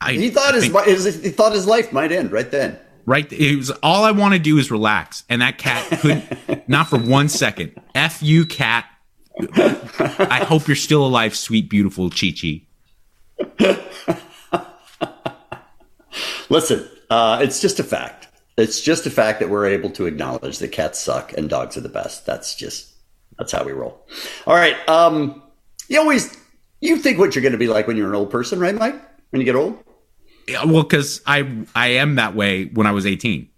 I, 0.00 0.12
he 0.12 0.30
thought 0.30 0.54
his, 0.54 0.72
his 1.04 1.22
he 1.22 1.30
thought 1.30 1.52
his 1.52 1.66
life 1.66 1.92
might 1.92 2.12
end 2.12 2.32
right 2.32 2.50
then. 2.50 2.78
Right? 3.06 3.32
It 3.32 3.56
was 3.56 3.70
all 3.82 4.04
I 4.04 4.10
want 4.10 4.34
to 4.34 4.40
do 4.40 4.58
is 4.58 4.70
relax. 4.70 5.24
And 5.28 5.40
that 5.40 5.58
cat 5.58 6.00
couldn't, 6.00 6.68
not 6.68 6.88
for 6.88 6.98
one 6.98 7.28
second. 7.28 7.80
F 7.94 8.22
you, 8.22 8.44
cat. 8.44 8.84
I 9.38 10.44
hope 10.46 10.66
you're 10.66 10.76
still 10.76 11.06
alive, 11.06 11.36
sweet, 11.36 11.70
beautiful 11.70 12.10
Chi 12.10 12.34
Chi. 12.38 12.62
Listen, 16.48 16.88
uh, 17.10 17.40
it's 17.42 17.60
just 17.60 17.78
a 17.80 17.84
fact. 17.84 18.28
It's 18.56 18.80
just 18.80 19.04
a 19.04 19.10
fact 19.10 19.40
that 19.40 19.50
we're 19.50 19.66
able 19.66 19.90
to 19.90 20.06
acknowledge 20.06 20.58
that 20.58 20.72
cats 20.72 20.98
suck 20.98 21.34
and 21.34 21.50
dogs 21.50 21.76
are 21.76 21.82
the 21.82 21.90
best. 21.90 22.24
That's 22.24 22.54
just 22.54 22.94
that's 23.38 23.52
how 23.52 23.64
we 23.64 23.72
roll. 23.72 24.06
All 24.46 24.54
right. 24.54 24.76
Um, 24.88 25.42
you 25.88 26.00
always 26.00 26.34
you 26.80 26.96
think 26.96 27.18
what 27.18 27.34
you're 27.34 27.42
going 27.42 27.52
to 27.52 27.58
be 27.58 27.68
like 27.68 27.86
when 27.86 27.96
you're 27.96 28.08
an 28.08 28.14
old 28.14 28.30
person, 28.30 28.58
right, 28.58 28.74
Mike? 28.74 28.94
When 29.30 29.40
you 29.40 29.44
get 29.44 29.56
old. 29.56 29.78
Yeah, 30.48 30.64
well, 30.64 30.82
because 30.82 31.20
I 31.26 31.64
I 31.74 31.88
am 31.88 32.14
that 32.16 32.34
way 32.34 32.66
when 32.66 32.86
I 32.86 32.92
was 32.92 33.06
18. 33.06 33.48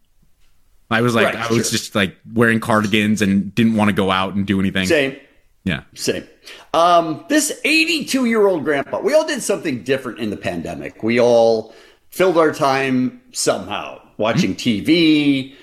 I 0.91 1.03
was 1.03 1.15
like 1.15 1.27
Right, 1.27 1.37
I 1.37 1.49
was 1.53 1.69
sure. 1.69 1.79
just 1.79 1.95
like 1.95 2.17
wearing 2.33 2.61
cardigans 2.61 3.21
and 3.21 3.55
didn't 3.55 3.75
want 3.77 3.89
to 3.91 3.93
go 3.95 4.11
out 4.11 4.35
and 4.35 4.47
do 4.47 4.59
anything. 4.59 4.87
Same. 4.87 5.17
Yeah. 5.65 5.83
Same. 5.95 6.27
Um, 6.73 7.27
this 7.29 7.61
82 7.63 8.25
year 8.25 8.47
old 8.47 8.65
grandpa, 8.65 9.01
we 9.01 9.13
all 9.13 9.27
did 9.27 9.43
something 9.43 9.83
different 9.83 10.19
in 10.19 10.31
the 10.31 10.37
pandemic. 10.39 11.03
We 11.03 11.21
all 11.21 11.75
filled 12.09 12.39
our 12.39 12.53
time 12.55 13.21
somehow 13.33 14.01
watching 14.17 14.55
TV. 14.55 15.55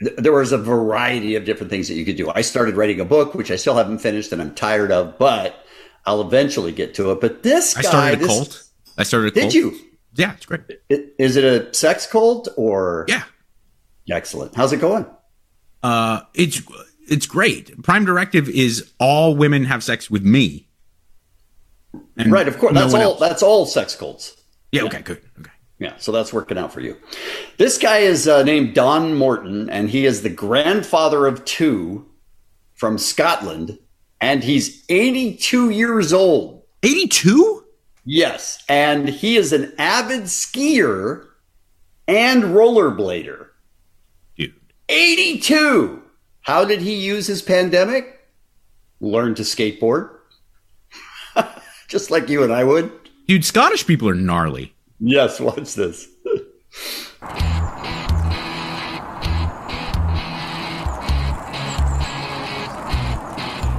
There 0.00 0.32
was 0.32 0.52
a 0.52 0.58
variety 0.58 1.34
of 1.34 1.46
different 1.46 1.70
things 1.70 1.88
that 1.88 1.94
you 1.94 2.04
could 2.04 2.16
do. 2.16 2.30
I 2.34 2.42
started 2.42 2.76
writing 2.76 3.00
a 3.00 3.04
book, 3.06 3.34
which 3.34 3.50
I 3.50 3.56
still 3.56 3.74
haven't 3.74 3.98
finished 3.98 4.32
and 4.32 4.42
I'm 4.42 4.54
tired 4.54 4.92
of, 4.92 5.18
but 5.18 5.64
I'll 6.04 6.20
eventually 6.20 6.72
get 6.72 6.94
to 6.96 7.10
it. 7.12 7.22
But 7.22 7.42
this 7.42 7.74
I 7.76 7.80
started 7.80 8.18
a 8.18 8.18
this- 8.18 8.26
cult. 8.28 8.64
I 8.98 9.04
started 9.04 9.32
Did 9.32 9.54
you? 9.54 9.78
Yeah, 10.14 10.34
it's 10.34 10.44
great. 10.44 10.62
Is 10.90 11.36
it 11.36 11.44
a 11.44 11.72
sex 11.72 12.06
cult 12.06 12.48
or? 12.56 13.06
Yeah. 13.08 13.22
Excellent. 14.10 14.54
How's 14.56 14.72
it 14.72 14.80
going? 14.80 15.06
Uh, 15.82 16.22
it's 16.34 16.60
it's 17.08 17.26
great. 17.26 17.82
Prime 17.82 18.04
Directive 18.04 18.48
is 18.48 18.92
all 18.98 19.36
women 19.36 19.64
have 19.64 19.84
sex 19.84 20.10
with 20.10 20.22
me. 20.24 20.68
And 22.16 22.32
right, 22.32 22.48
of 22.48 22.58
course. 22.58 22.74
no 22.74 22.80
That's 22.80 22.94
all. 22.94 23.00
else. 23.00 23.20
That's 23.20 23.42
all 23.42 23.66
sex 23.66 23.94
cults. 23.94 24.36
Yeah. 24.72 24.82
Okay. 24.82 25.02
Good. 25.02 25.22
Okay. 25.38 25.52
Yeah, 25.78 25.94
so 25.98 26.10
that's 26.10 26.32
working 26.32 26.58
out 26.58 26.72
for 26.72 26.80
you. 26.80 26.96
This 27.56 27.78
guy 27.78 27.98
is 27.98 28.26
uh, 28.26 28.42
named 28.42 28.74
Don 28.74 29.14
Morton, 29.14 29.70
and 29.70 29.88
he 29.88 30.06
is 30.06 30.22
the 30.22 30.28
grandfather 30.28 31.24
of 31.26 31.44
two 31.44 32.04
from 32.74 32.98
Scotland, 32.98 33.78
and 34.20 34.42
he's 34.42 34.84
82 34.88 35.70
years 35.70 36.12
old. 36.12 36.64
82? 36.82 37.57
Yes, 38.10 38.64
and 38.70 39.06
he 39.06 39.36
is 39.36 39.52
an 39.52 39.74
avid 39.76 40.22
skier 40.22 41.26
and 42.06 42.42
rollerblader. 42.42 43.48
Dude. 44.34 44.54
82! 44.88 46.02
How 46.40 46.64
did 46.64 46.80
he 46.80 46.94
use 46.94 47.26
his 47.26 47.42
pandemic? 47.42 48.26
Learn 49.02 49.34
to 49.34 49.42
skateboard. 49.42 50.08
Just 51.88 52.10
like 52.10 52.30
you 52.30 52.42
and 52.42 52.50
I 52.50 52.64
would. 52.64 52.90
Dude, 53.26 53.44
Scottish 53.44 53.86
people 53.86 54.08
are 54.08 54.14
gnarly. 54.14 54.74
Yes, 54.98 55.38
watch 55.38 55.74
this. 55.74 56.08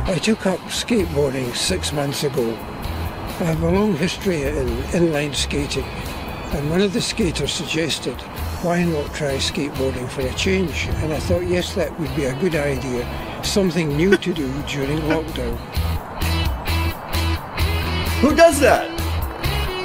I 0.05 0.19
took 0.21 0.45
up 0.45 0.59
skateboarding 0.69 1.55
six 1.55 1.91
months 1.91 2.23
ago. 2.23 2.55
I 3.39 3.43
have 3.43 3.63
a 3.63 3.71
long 3.71 3.95
history 3.95 4.43
in 4.43 4.67
inline 4.91 5.33
skating, 5.33 5.85
and 6.51 6.69
one 6.69 6.81
of 6.81 6.91
the 6.91 6.99
skaters 6.99 7.53
suggested, 7.53 8.15
why 8.63 8.83
not 8.83 9.13
try 9.13 9.35
skateboarding 9.35 10.09
for 10.09 10.23
a 10.23 10.33
change? 10.33 10.87
And 10.95 11.13
I 11.13 11.19
thought, 11.21 11.47
yes, 11.47 11.73
that 11.75 11.97
would 11.97 12.13
be 12.17 12.25
a 12.25 12.35
good 12.41 12.55
idea, 12.55 13.07
something 13.41 13.95
new 13.95 14.17
to 14.17 14.33
do 14.33 14.51
during 14.63 14.99
lockdown. 15.07 15.55
Who 18.19 18.35
does 18.35 18.59
that? 18.59 18.91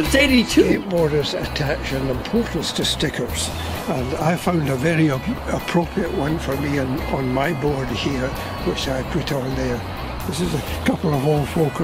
It's 0.01 0.13
82. 0.13 0.81
Skateboarders 0.81 1.41
attach 1.41 1.93
an 1.93 2.09
importance 2.09 2.73
to 2.73 2.85
stickers, 2.85 3.51
and 3.87 4.15
I 4.17 4.35
found 4.35 4.69
a 4.69 4.75
very 4.75 5.13
ap- 5.13 5.55
appropriate 5.55 6.13
one 6.15 6.41
for 6.41 6.57
me 6.57 6.81
on, 6.81 7.01
on 7.15 7.29
my 7.29 7.53
board 7.61 7.87
here, 7.87 8.27
which 8.67 8.89
I 8.89 9.05
put 9.13 9.31
on 9.31 9.55
there. 9.55 9.81
This 10.27 10.41
is 10.41 10.53
a 10.53 10.61
couple 10.85 11.15
of 11.15 11.25
old 11.25 11.49
folk 11.51 11.81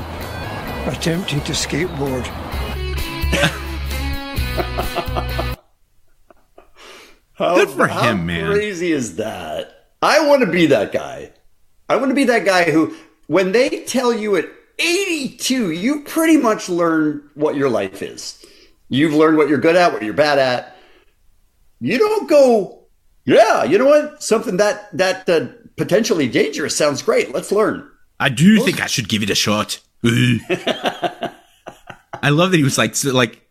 attempting 0.86 1.40
to 1.42 1.52
skateboard. 1.52 2.26
How, 7.40 7.54
Good 7.54 7.70
for 7.70 7.88
how 7.88 8.10
him, 8.10 8.26
man. 8.26 8.52
Crazy 8.52 8.92
is 8.92 9.16
that? 9.16 9.86
I 10.02 10.26
want 10.26 10.42
to 10.42 10.50
be 10.50 10.66
that 10.66 10.92
guy. 10.92 11.32
I 11.88 11.96
want 11.96 12.10
to 12.10 12.14
be 12.14 12.24
that 12.24 12.44
guy 12.44 12.70
who, 12.70 12.94
when 13.28 13.52
they 13.52 13.82
tell 13.84 14.12
you 14.12 14.36
at 14.36 14.44
82, 14.78 15.70
you 15.70 16.02
pretty 16.02 16.36
much 16.36 16.68
learn 16.68 17.30
what 17.34 17.56
your 17.56 17.70
life 17.70 18.02
is. 18.02 18.44
You've 18.90 19.14
learned 19.14 19.38
what 19.38 19.48
you're 19.48 19.58
good 19.58 19.74
at, 19.74 19.90
what 19.90 20.02
you're 20.02 20.12
bad 20.12 20.38
at. 20.38 20.76
You 21.80 21.96
don't 21.96 22.28
go, 22.28 22.82
yeah, 23.24 23.64
you 23.64 23.78
know 23.78 23.86
what? 23.86 24.22
Something 24.22 24.58
that 24.58 24.94
that 24.98 25.26
uh, 25.26 25.46
potentially 25.78 26.28
dangerous 26.28 26.76
sounds 26.76 27.00
great. 27.00 27.32
Let's 27.32 27.50
learn. 27.50 27.90
I 28.18 28.28
do 28.28 28.62
think 28.62 28.82
I 28.82 28.86
should 28.86 29.08
give 29.08 29.22
it 29.22 29.30
a 29.30 29.34
shot. 29.34 29.80
I 32.22 32.30
love 32.30 32.50
that 32.50 32.56
he 32.58 32.62
was 32.64 32.78
like, 32.78 32.94
so, 32.96 33.12
like 33.12 33.46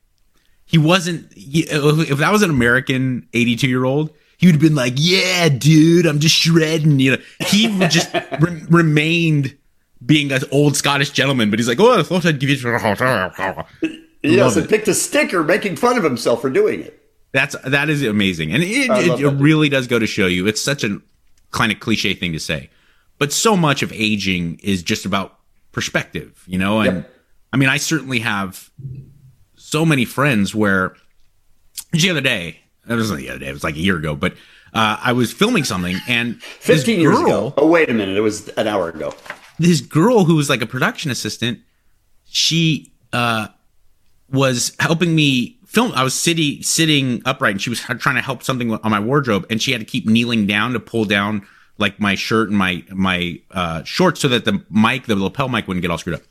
he 0.65 0.77
wasn't. 0.77 1.31
he- 1.33 1.61
if 1.69 2.17
that 2.19 2.31
was 2.31 2.41
an 2.41 2.49
American 2.49 3.27
eighty-two-year-old, 3.33 4.11
he 4.37 4.47
would 4.47 4.53
have 4.55 4.61
been 4.61 4.75
like, 4.75 4.93
"Yeah, 4.95 5.49
dude, 5.49 6.05
I'm 6.05 6.19
just 6.19 6.35
shredding." 6.35 6.99
You 6.99 7.11
know, 7.13 7.17
he 7.47 7.67
would 7.67 7.91
just 7.91 8.13
re- 8.39 8.63
remained 8.69 9.57
being 10.05 10.31
an 10.31 10.41
old 10.51 10.75
Scottish 10.75 11.09
gentleman, 11.11 11.49
but 11.49 11.59
he's 11.59 11.67
like, 11.67 11.79
"Oh, 11.79 11.99
I 11.99 12.03
thought 12.03 12.25
I'd 12.25 12.39
give 12.39 12.49
shot." 12.59 12.69
Yes, 14.21 14.55
and 14.57 14.67
picked 14.69 14.87
a 14.87 14.93
sticker 14.93 15.43
making 15.43 15.77
fun 15.77 15.97
of 15.97 16.03
himself 16.03 16.41
for 16.41 16.49
doing 16.49 16.81
it. 16.81 16.95
That's 17.31 17.55
that 17.63 17.89
is 17.89 18.03
amazing, 18.03 18.51
and 18.53 18.61
it, 18.63 18.89
it, 18.89 19.19
it 19.21 19.29
really 19.39 19.69
does 19.69 19.87
go 19.87 19.97
to 19.99 20.07
show 20.07 20.27
you. 20.27 20.45
It's 20.47 20.61
such 20.61 20.83
a 20.83 20.99
kind 21.51 21.71
of 21.71 21.79
cliche 21.79 22.13
thing 22.13 22.33
to 22.33 22.39
say, 22.39 22.69
but 23.17 23.31
so 23.31 23.55
much 23.57 23.81
of 23.81 23.91
aging 23.93 24.59
is 24.63 24.83
just 24.83 25.05
about 25.05 25.38
perspective, 25.71 26.43
you 26.47 26.57
know. 26.57 26.81
And 26.81 27.05
I 27.53 27.57
mean, 27.57 27.69
I 27.69 27.77
certainly 27.77 28.19
have 28.19 28.69
so 29.55 29.85
many 29.85 30.05
friends 30.05 30.53
where 30.55 30.95
the 31.91 32.09
other 32.09 32.21
day, 32.21 32.59
it 32.87 32.93
wasn't 32.93 33.19
the 33.19 33.29
other 33.29 33.39
day, 33.39 33.49
it 33.49 33.53
was 33.53 33.63
like 33.63 33.75
a 33.75 33.79
year 33.79 33.97
ago, 33.97 34.15
but 34.15 34.33
uh, 34.73 34.97
I 35.01 35.13
was 35.13 35.31
filming 35.31 35.63
something, 35.63 35.97
and 36.07 36.35
this 36.65 36.77
15 36.77 36.99
years 36.99 37.19
ago. 37.19 37.53
Oh, 37.57 37.67
wait 37.67 37.89
a 37.89 37.93
minute. 37.93 38.17
It 38.17 38.21
was 38.21 38.49
an 38.49 38.67
hour 38.67 38.89
ago. 38.89 39.13
this 39.57 39.81
girl 39.81 40.25
who 40.25 40.35
was 40.35 40.49
like 40.49 40.61
a 40.61 40.67
production 40.67 41.09
assistant, 41.11 41.59
she 42.25 42.91
uh, 43.11 43.47
was 44.31 44.75
helping 44.79 45.15
me 45.15 45.57
film. 45.65 45.91
I 45.93 46.03
was 46.03 46.13
sitting 46.13 46.61
sitting 46.61 47.21
upright, 47.25 47.53
and 47.53 47.61
she 47.61 47.69
was 47.69 47.79
trying 47.79 48.15
to 48.15 48.21
help 48.21 48.43
something 48.43 48.71
on 48.71 48.91
my 48.91 48.99
wardrobe, 48.99 49.45
and 49.49 49.61
she 49.61 49.71
had 49.71 49.81
to 49.81 49.85
keep 49.85 50.05
kneeling 50.05 50.45
down 50.45 50.73
to 50.73 50.79
pull 50.79 51.05
down 51.05 51.47
like 51.79 51.99
my 51.99 52.15
shirt 52.15 52.49
and 52.49 52.57
my 52.57 52.83
my 52.91 53.39
uh, 53.51 53.83
shorts 53.83 54.19
so 54.19 54.27
that 54.27 54.45
the 54.45 54.63
mic, 54.69 55.05
the 55.05 55.15
lapel 55.15 55.49
mic, 55.49 55.67
wouldn't 55.67 55.81
get 55.81 55.91
all 55.91 55.97
screwed 55.97 56.17
up. 56.17 56.23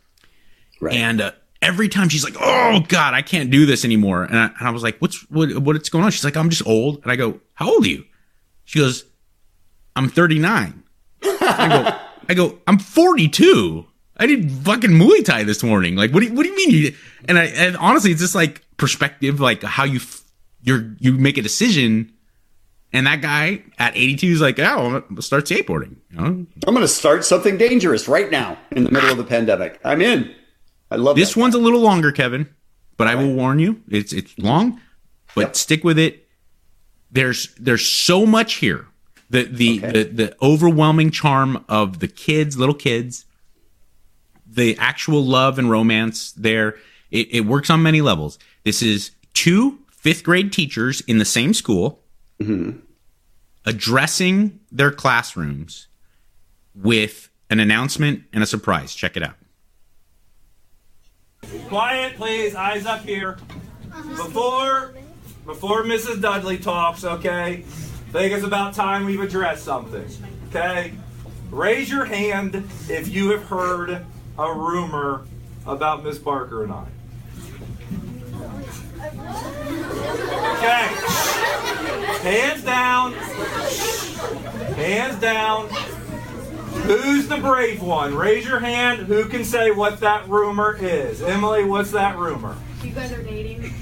Right. 0.80 0.94
And 0.94 1.20
uh, 1.20 1.32
every 1.61 1.88
time 1.88 2.08
she's 2.08 2.24
like, 2.24 2.37
"Oh 2.38 2.80
God, 2.88 3.14
I 3.14 3.22
can't 3.22 3.50
do 3.50 3.66
this 3.66 3.84
anymore," 3.84 4.24
and 4.24 4.38
I, 4.38 4.44
and 4.58 4.68
I 4.68 4.70
was 4.70 4.82
like, 4.82 4.98
"What's 4.98 5.28
what? 5.30 5.56
What's 5.58 5.88
going 5.88 6.04
on?" 6.04 6.11
She's 6.11 6.24
like, 6.24 6.37
"I'm 6.37 6.50
just 6.50 6.66
old," 6.66 7.02
and 7.02 7.11
I 7.11 7.16
go, 7.16 7.40
"How 7.54 7.70
old 7.70 7.84
are 7.84 7.88
you?" 7.88 8.04
She 8.64 8.78
goes, 8.78 9.04
"I'm 9.96 10.08
39." 10.08 10.84
I 11.22 11.68
go, 11.68 11.98
I 12.28 12.34
go, 12.34 12.58
I'm 12.66 12.78
42. 12.78 13.87
I 14.16 14.26
did 14.26 14.50
fucking 14.50 14.90
Muay 14.90 15.24
Thai 15.24 15.44
this 15.44 15.62
morning. 15.62 15.96
Like, 15.96 16.12
what 16.12 16.20
do 16.20 16.26
you, 16.26 16.34
what 16.34 16.42
do 16.42 16.48
you 16.48 16.56
mean? 16.56 16.70
You, 16.70 16.94
and 17.26 17.38
I, 17.38 17.44
and 17.46 17.76
honestly, 17.76 18.11
it's 18.11 18.20
just 18.20 18.34
like 18.34 18.64
perspective, 18.76 19.40
like 19.40 19.62
how 19.62 19.84
you, 19.84 19.96
f- 19.96 20.22
you're, 20.62 20.94
you 20.98 21.12
make 21.14 21.38
a 21.38 21.42
decision. 21.42 22.12
And 22.92 23.07
that 23.07 23.20
guy 23.20 23.62
at 23.79 23.96
82 23.96 24.27
is 24.27 24.40
like, 24.40 24.59
oh, 24.59 24.96
I'm 24.96 25.01
gonna 25.09 25.22
start 25.22 25.44
skateboarding. 25.44 25.96
You 26.11 26.16
know? 26.16 26.24
I'm 26.27 26.46
going 26.74 26.81
to 26.81 26.88
start 26.88 27.24
something 27.24 27.59
dangerous 27.59 28.09
right 28.09 28.31
now 28.31 28.57
in 28.70 28.85
the 28.85 28.90
middle 28.90 29.11
of 29.11 29.18
the 29.18 29.24
pandemic. 29.24 29.79
I'm 29.85 30.01
in. 30.01 30.35
I 30.90 30.96
love 30.96 31.16
This 31.16 31.35
that. 31.35 31.40
one's 31.40 31.55
a 31.55 31.59
little 31.59 31.81
longer, 31.81 32.12
Kevin, 32.12 32.48
but 32.96 33.07
I 33.07 33.14
will 33.14 33.35
warn 33.35 33.59
you, 33.59 33.83
it's, 33.90 34.12
it's 34.14 34.37
long, 34.38 34.81
but 35.35 35.55
stick 35.55 35.85
with 35.85 35.98
it. 35.98 36.27
There's, 37.11 37.55
there's 37.57 37.85
so 37.87 38.24
much 38.24 38.55
here. 38.55 38.87
The, 39.31 39.42
the, 39.44 39.79
the, 39.81 40.05
the 40.05 40.37
overwhelming 40.40 41.11
charm 41.11 41.62
of 41.68 41.98
the 41.98 42.09
kids, 42.09 42.57
little 42.57 42.74
kids, 42.74 43.27
the 44.46 44.79
actual 44.79 45.22
love 45.22 45.59
and 45.59 45.70
romance 45.70 46.33
there, 46.33 46.77
It, 47.11 47.29
it 47.35 47.40
works 47.42 47.68
on 47.68 47.83
many 47.83 48.01
levels. 48.01 48.38
This 48.64 48.83
is 48.83 49.11
two 49.35 49.79
fifth 49.90 50.24
grade 50.24 50.53
teachers 50.55 51.03
in 51.03 51.18
the 51.18 51.24
same 51.27 51.53
school 51.53 52.03
Mm-hmm. 52.40 52.79
addressing 53.66 54.61
their 54.70 54.92
classrooms 54.92 55.88
with 56.74 57.31
an 57.51 57.59
announcement 57.59 58.22
and 58.33 58.42
a 58.44 58.46
surprise. 58.46 58.94
Check 58.94 59.16
it 59.16 59.22
out. 59.24 59.35
Quiet, 61.68 62.16
please. 62.16 62.55
Eyes 62.55 62.87
up 62.87 63.03
here. 63.03 63.38
Before 64.16 64.94
before 65.46 65.83
Mrs. 65.83 66.20
Dudley 66.20 66.59
talks, 66.59 67.05
okay? 67.05 67.64
I 68.09 68.12
think 68.12 68.35
it's 68.35 68.44
about 68.44 68.74
time 68.74 69.05
we've 69.07 69.20
addressed 69.20 69.64
something. 69.64 70.07
Okay? 70.51 70.92
Raise 71.51 71.90
your 71.90 72.05
hand 72.05 72.55
if 72.88 73.09
you 73.09 73.31
have 73.31 73.44
heard 73.44 74.05
a 74.38 74.53
rumor 74.53 75.24
about 75.66 76.05
Miss 76.05 76.18
Barker 76.18 76.64
and 76.64 76.72
I. 76.72 76.87
Okay. 80.59 81.28
Hands 82.22 82.62
down. 82.62 83.12
Hands 84.74 85.20
down. 85.20 85.68
Who's 86.85 87.28
the 87.28 87.37
brave 87.37 87.83
one? 87.83 88.14
Raise 88.14 88.46
your 88.46 88.61
hand. 88.61 89.00
Who 89.07 89.24
can 89.26 89.44
say 89.44 89.70
what 89.70 90.00
that 90.00 90.28
rumor 90.28 90.76
is? 90.81 91.22
Emily, 91.22 91.64
what's 91.64 91.90
that 91.92 92.16
rumor? 92.16 92.57
You 92.83 92.90
guys 92.92 93.12
are 93.12 93.22
dating. 93.22 93.72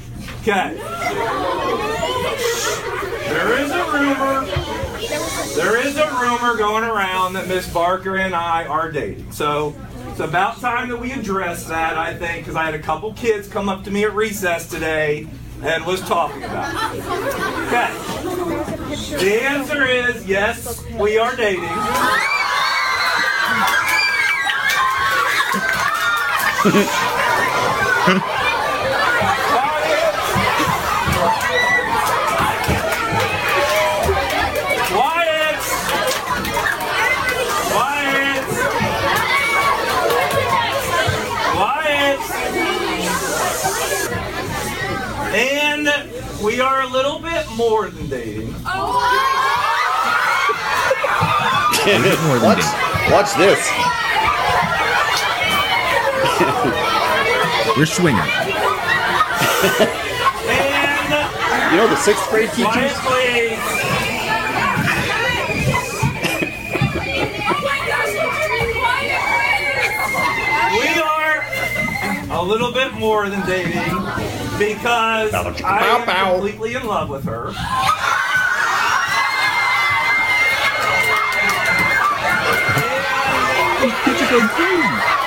Okay. 0.40 0.76
There 3.28 3.58
is 3.60 3.70
a 3.70 3.84
rumor. 3.92 4.44
There 5.54 5.86
is 5.86 5.96
a 5.96 6.10
rumor 6.20 6.56
going 6.56 6.84
around 6.84 7.32
that 7.34 7.48
Miss 7.48 7.68
Barker 7.72 8.16
and 8.16 8.34
I 8.34 8.66
are 8.66 8.90
dating. 8.90 9.32
So 9.32 9.74
it's 10.10 10.20
about 10.20 10.60
time 10.60 10.88
that 10.88 10.98
we 10.98 11.12
address 11.12 11.64
that, 11.66 11.96
I 11.96 12.14
think, 12.14 12.44
because 12.44 12.56
I 12.56 12.64
had 12.64 12.74
a 12.74 12.82
couple 12.82 13.12
kids 13.14 13.48
come 13.48 13.68
up 13.68 13.84
to 13.84 13.90
me 13.90 14.04
at 14.04 14.14
recess 14.14 14.68
today 14.68 15.26
and 15.62 15.86
was 15.86 16.00
talking 16.02 16.42
about 16.42 16.94
it. 16.94 17.04
Okay. 17.66 18.25
The 18.88 19.42
answer 19.42 19.84
is 19.84 20.26
yes, 20.26 20.84
we 20.92 21.18
are 21.18 21.34
dating. 21.34 21.64
we 46.56 46.62
are 46.62 46.80
a 46.84 46.88
little 46.88 47.18
bit 47.18 47.46
more 47.54 47.90
than 47.90 48.08
dating. 48.08 48.50
watch, 52.40 52.64
watch 53.12 53.34
this. 53.36 53.60
We're 57.76 57.84
swinging. 57.84 58.24
You 61.70 61.76
know 61.76 61.88
the 61.88 61.96
sixth 61.96 62.30
grade 62.30 62.48
teachers? 62.52 62.72
Quiet, 62.72 62.96
please. 63.04 63.60
We 70.76 70.88
are 71.00 71.44
a 72.30 72.42
little 72.42 72.72
bit 72.72 72.94
more 72.94 73.28
than 73.28 73.46
dating 73.46 74.25
because 74.58 75.34
I 75.34 75.86
am 75.86 76.34
completely 76.34 76.74
in 76.74 76.86
love 76.86 77.10
with 77.10 77.24
her. 77.24 77.52
Quiet, 83.86 85.25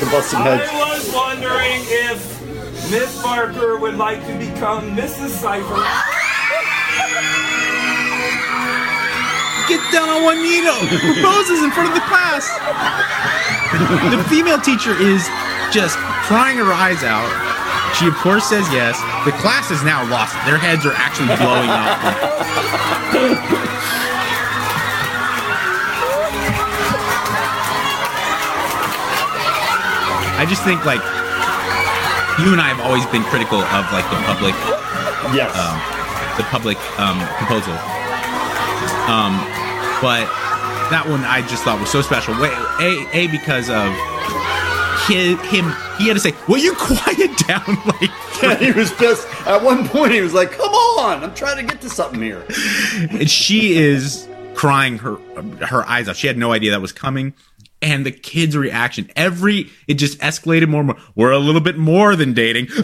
About 0.00 0.06
the 0.06 0.16
busting 0.16 0.40
heads. 0.40 0.70
I 0.72 0.96
was 0.96 1.12
wondering 1.14 1.80
if 1.84 2.90
Miss 2.90 3.22
Barker 3.22 3.76
would 3.78 3.96
like 3.96 4.24
to 4.26 4.38
become 4.38 4.96
Mrs. 4.96 5.28
Cipher. 5.28 5.76
Get 9.68 9.80
down 9.92 10.08
on 10.08 10.24
one 10.24 10.42
knee, 10.42 10.62
no, 10.64 10.72
proposes 10.88 11.62
in 11.66 11.70
front 11.70 11.88
of 11.88 11.94
the 11.94 12.00
class. 12.08 12.48
the 14.10 14.24
female 14.28 14.58
teacher 14.58 14.96
is 14.96 15.28
just 15.70 15.96
crying 16.24 16.56
her 16.56 16.72
eyes 16.72 17.04
out. 17.04 17.28
She, 17.94 18.06
of 18.08 18.14
course, 18.14 18.48
says 18.48 18.66
yes. 18.72 18.98
The 19.26 19.32
class 19.32 19.70
is 19.70 19.84
now 19.84 20.08
lost. 20.08 20.34
Their 20.46 20.56
heads 20.56 20.86
are 20.86 20.94
actually 20.96 21.36
blowing 21.36 21.68
up. 21.68 22.00
I 30.40 30.46
just 30.48 30.64
think, 30.64 30.84
like, 30.88 31.04
you 32.40 32.52
and 32.56 32.60
I 32.60 32.72
have 32.72 32.80
always 32.80 33.04
been 33.12 33.22
critical 33.28 33.60
of, 33.60 33.84
like, 33.92 34.08
the 34.08 34.16
public. 34.24 34.56
Yes. 35.36 35.52
Um, 35.52 35.76
the 36.40 36.44
public 36.48 36.80
um, 36.98 37.20
proposal. 37.36 37.76
Um, 39.04 39.36
but 40.00 40.24
that 40.88 41.04
one 41.06 41.20
I 41.24 41.42
just 41.42 41.62
thought 41.62 41.78
was 41.78 41.90
so 41.90 42.00
special. 42.00 42.32
Wait, 42.40 42.56
a 42.80 43.04
a 43.12 43.26
because 43.28 43.68
of 43.68 43.92
his, 45.06 45.38
him. 45.52 45.74
He 45.98 46.08
had 46.08 46.14
to 46.14 46.20
say, 46.20 46.32
"Will 46.48 46.58
you 46.58 46.72
quiet 46.78 47.36
down?" 47.46 47.60
Like 47.86 48.10
Yeah, 48.42 48.56
he 48.56 48.72
was 48.72 48.92
just 48.96 49.28
at 49.46 49.62
one 49.62 49.86
point 49.88 50.12
he 50.12 50.20
was 50.22 50.32
like, 50.32 50.52
"Come 50.52 50.70
on, 50.72 51.22
I'm 51.22 51.34
trying 51.34 51.56
to 51.58 51.70
get 51.70 51.82
to 51.82 51.90
something 51.90 52.22
here." 52.22 52.46
and 53.10 53.30
she 53.30 53.74
is 53.76 54.26
crying 54.54 54.98
her 54.98 55.16
her 55.66 55.86
eyes 55.86 56.08
out. 56.08 56.16
She 56.16 56.26
had 56.26 56.38
no 56.38 56.52
idea 56.52 56.70
that 56.70 56.80
was 56.80 56.92
coming. 56.92 57.34
And 57.82 58.04
the 58.04 58.12
kids' 58.12 58.56
reaction, 58.56 59.10
every 59.16 59.70
it 59.88 59.94
just 59.94 60.18
escalated 60.18 60.68
more 60.68 60.80
and 60.80 60.88
more. 60.88 60.98
We're 61.14 61.30
a 61.32 61.38
little 61.38 61.62
bit 61.62 61.78
more 61.78 62.14
than 62.16 62.34
dating. 62.34 62.68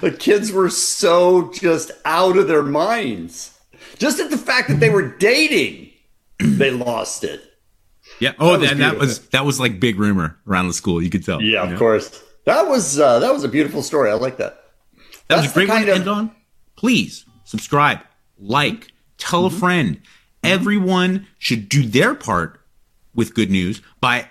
The 0.00 0.10
kids 0.10 0.50
were 0.50 0.70
so 0.70 1.50
just 1.52 1.90
out 2.04 2.36
of 2.36 2.48
their 2.48 2.62
minds. 2.62 3.58
Just 3.98 4.18
at 4.20 4.30
the 4.30 4.38
fact 4.38 4.68
that 4.68 4.80
they 4.80 4.90
were 4.90 5.16
dating, 5.16 5.90
they 6.38 6.70
lost 6.70 7.24
it. 7.24 7.40
Yeah. 8.18 8.32
Oh, 8.38 8.56
That 8.56 8.72
and 8.72 8.80
that 8.80 8.98
was 8.98 9.28
that 9.28 9.44
was 9.44 9.60
like 9.60 9.80
big 9.80 9.98
rumor 9.98 10.38
around 10.48 10.68
the 10.68 10.72
school. 10.72 11.02
You 11.02 11.10
could 11.10 11.24
tell. 11.24 11.40
Yeah, 11.42 11.50
you 11.50 11.58
of 11.58 11.70
know? 11.72 11.78
course. 11.78 12.22
That 12.46 12.68
was 12.68 12.98
uh, 12.98 13.18
that 13.20 13.32
was 13.32 13.44
a 13.44 13.48
beautiful 13.48 13.82
story. 13.82 14.10
I 14.10 14.14
like 14.14 14.38
that. 14.38 14.64
That 15.28 15.36
was 15.42 15.50
a 15.50 15.54
great 15.54 15.68
one 15.68 15.82
to 15.84 15.90
of- 15.92 15.96
end 15.98 16.08
on. 16.08 16.34
Please 16.76 17.24
subscribe, 17.44 18.00
like, 18.38 18.92
tell 19.18 19.46
a 19.46 19.50
friend. 19.50 20.00
Everyone 20.42 21.26
should 21.38 21.68
do 21.68 21.82
their 21.82 22.14
part 22.14 22.60
with 23.14 23.34
good 23.34 23.50
news 23.50 23.80
by 24.00 24.28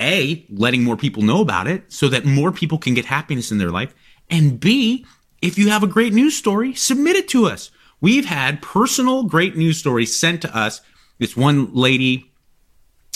A, 0.00 0.44
letting 0.50 0.82
more 0.82 0.96
people 0.96 1.22
know 1.22 1.40
about 1.40 1.66
it 1.66 1.92
so 1.92 2.08
that 2.08 2.24
more 2.24 2.50
people 2.52 2.78
can 2.78 2.94
get 2.94 3.04
happiness 3.04 3.52
in 3.52 3.58
their 3.58 3.70
life. 3.70 3.94
And 4.28 4.58
B, 4.58 5.06
if 5.40 5.58
you 5.58 5.68
have 5.70 5.82
a 5.82 5.88
great 5.88 6.12
news 6.12 6.36
story, 6.36 6.74
submit 6.74 7.16
it 7.16 7.28
to 7.28 7.46
us. 7.46 7.70
We've 8.00 8.26
had 8.26 8.62
personal 8.62 9.24
great 9.24 9.56
news 9.56 9.78
stories 9.78 10.18
sent 10.18 10.42
to 10.42 10.56
us. 10.56 10.80
This 11.18 11.36
one 11.36 11.72
lady 11.72 12.31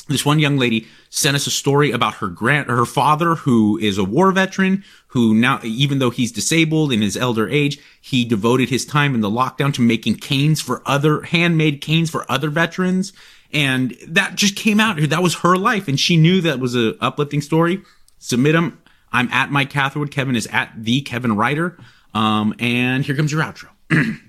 this 0.08 0.24
one 0.24 0.38
young 0.38 0.56
lady 0.56 0.86
sent 1.10 1.34
us 1.34 1.46
a 1.46 1.50
story 1.50 1.90
about 1.90 2.14
her 2.14 2.28
grand 2.28 2.68
her 2.68 2.86
father 2.86 3.34
who 3.34 3.76
is 3.78 3.98
a 3.98 4.04
war 4.04 4.30
veteran 4.32 4.84
who 5.08 5.34
now 5.34 5.58
even 5.62 5.98
though 5.98 6.10
he's 6.10 6.30
disabled 6.30 6.92
in 6.92 7.02
his 7.02 7.16
elder 7.16 7.48
age 7.48 7.78
he 8.06 8.24
devoted 8.24 8.68
his 8.68 8.84
time 8.84 9.16
in 9.16 9.20
the 9.20 9.30
lockdown 9.30 9.74
to 9.74 9.80
making 9.82 10.14
canes 10.14 10.60
for 10.60 10.80
other 10.86 11.22
handmade 11.22 11.80
canes 11.80 12.08
for 12.08 12.24
other 12.30 12.50
veterans. 12.50 13.12
And 13.52 13.96
that 14.06 14.36
just 14.36 14.54
came 14.54 14.78
out. 14.78 14.96
That 15.00 15.22
was 15.22 15.36
her 15.36 15.56
life. 15.56 15.88
And 15.88 15.98
she 15.98 16.16
knew 16.16 16.40
that 16.42 16.60
was 16.60 16.76
a 16.76 16.94
uplifting 17.00 17.40
story. 17.40 17.82
Submit 18.18 18.52
them 18.52 18.80
i'm 19.12 19.28
at 19.30 19.50
mike 19.50 19.70
catherwood. 19.70 20.12
Kevin 20.12 20.36
is 20.36 20.46
at 20.52 20.72
the 20.76 21.00
kevin 21.00 21.34
Ryder. 21.36 21.76
um 22.14 22.54
and 22.60 23.04
here 23.04 23.16
comes 23.16 23.32
your 23.32 23.42
outro. 23.42 23.68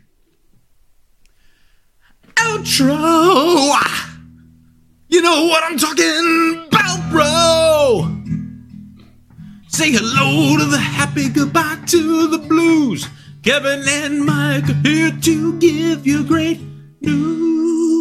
Outro 2.37 4.16
you 5.09 5.21
know 5.21 5.45
what 5.45 5.63
I'm 5.63 5.77
talking 5.77 6.65
about, 6.67 7.09
bro. 7.11 8.17
Say 9.67 9.91
hello 9.91 10.57
to 10.57 10.65
the 10.65 10.77
happy, 10.77 11.29
goodbye 11.29 11.77
to 11.87 12.27
the 12.27 12.39
blues. 12.39 13.07
Kevin 13.43 13.83
and 13.87 14.25
Mike 14.25 14.69
are 14.69 14.81
here 14.83 15.11
to 15.11 15.59
give 15.59 16.05
you 16.05 16.23
great 16.25 16.59
news. 17.01 17.96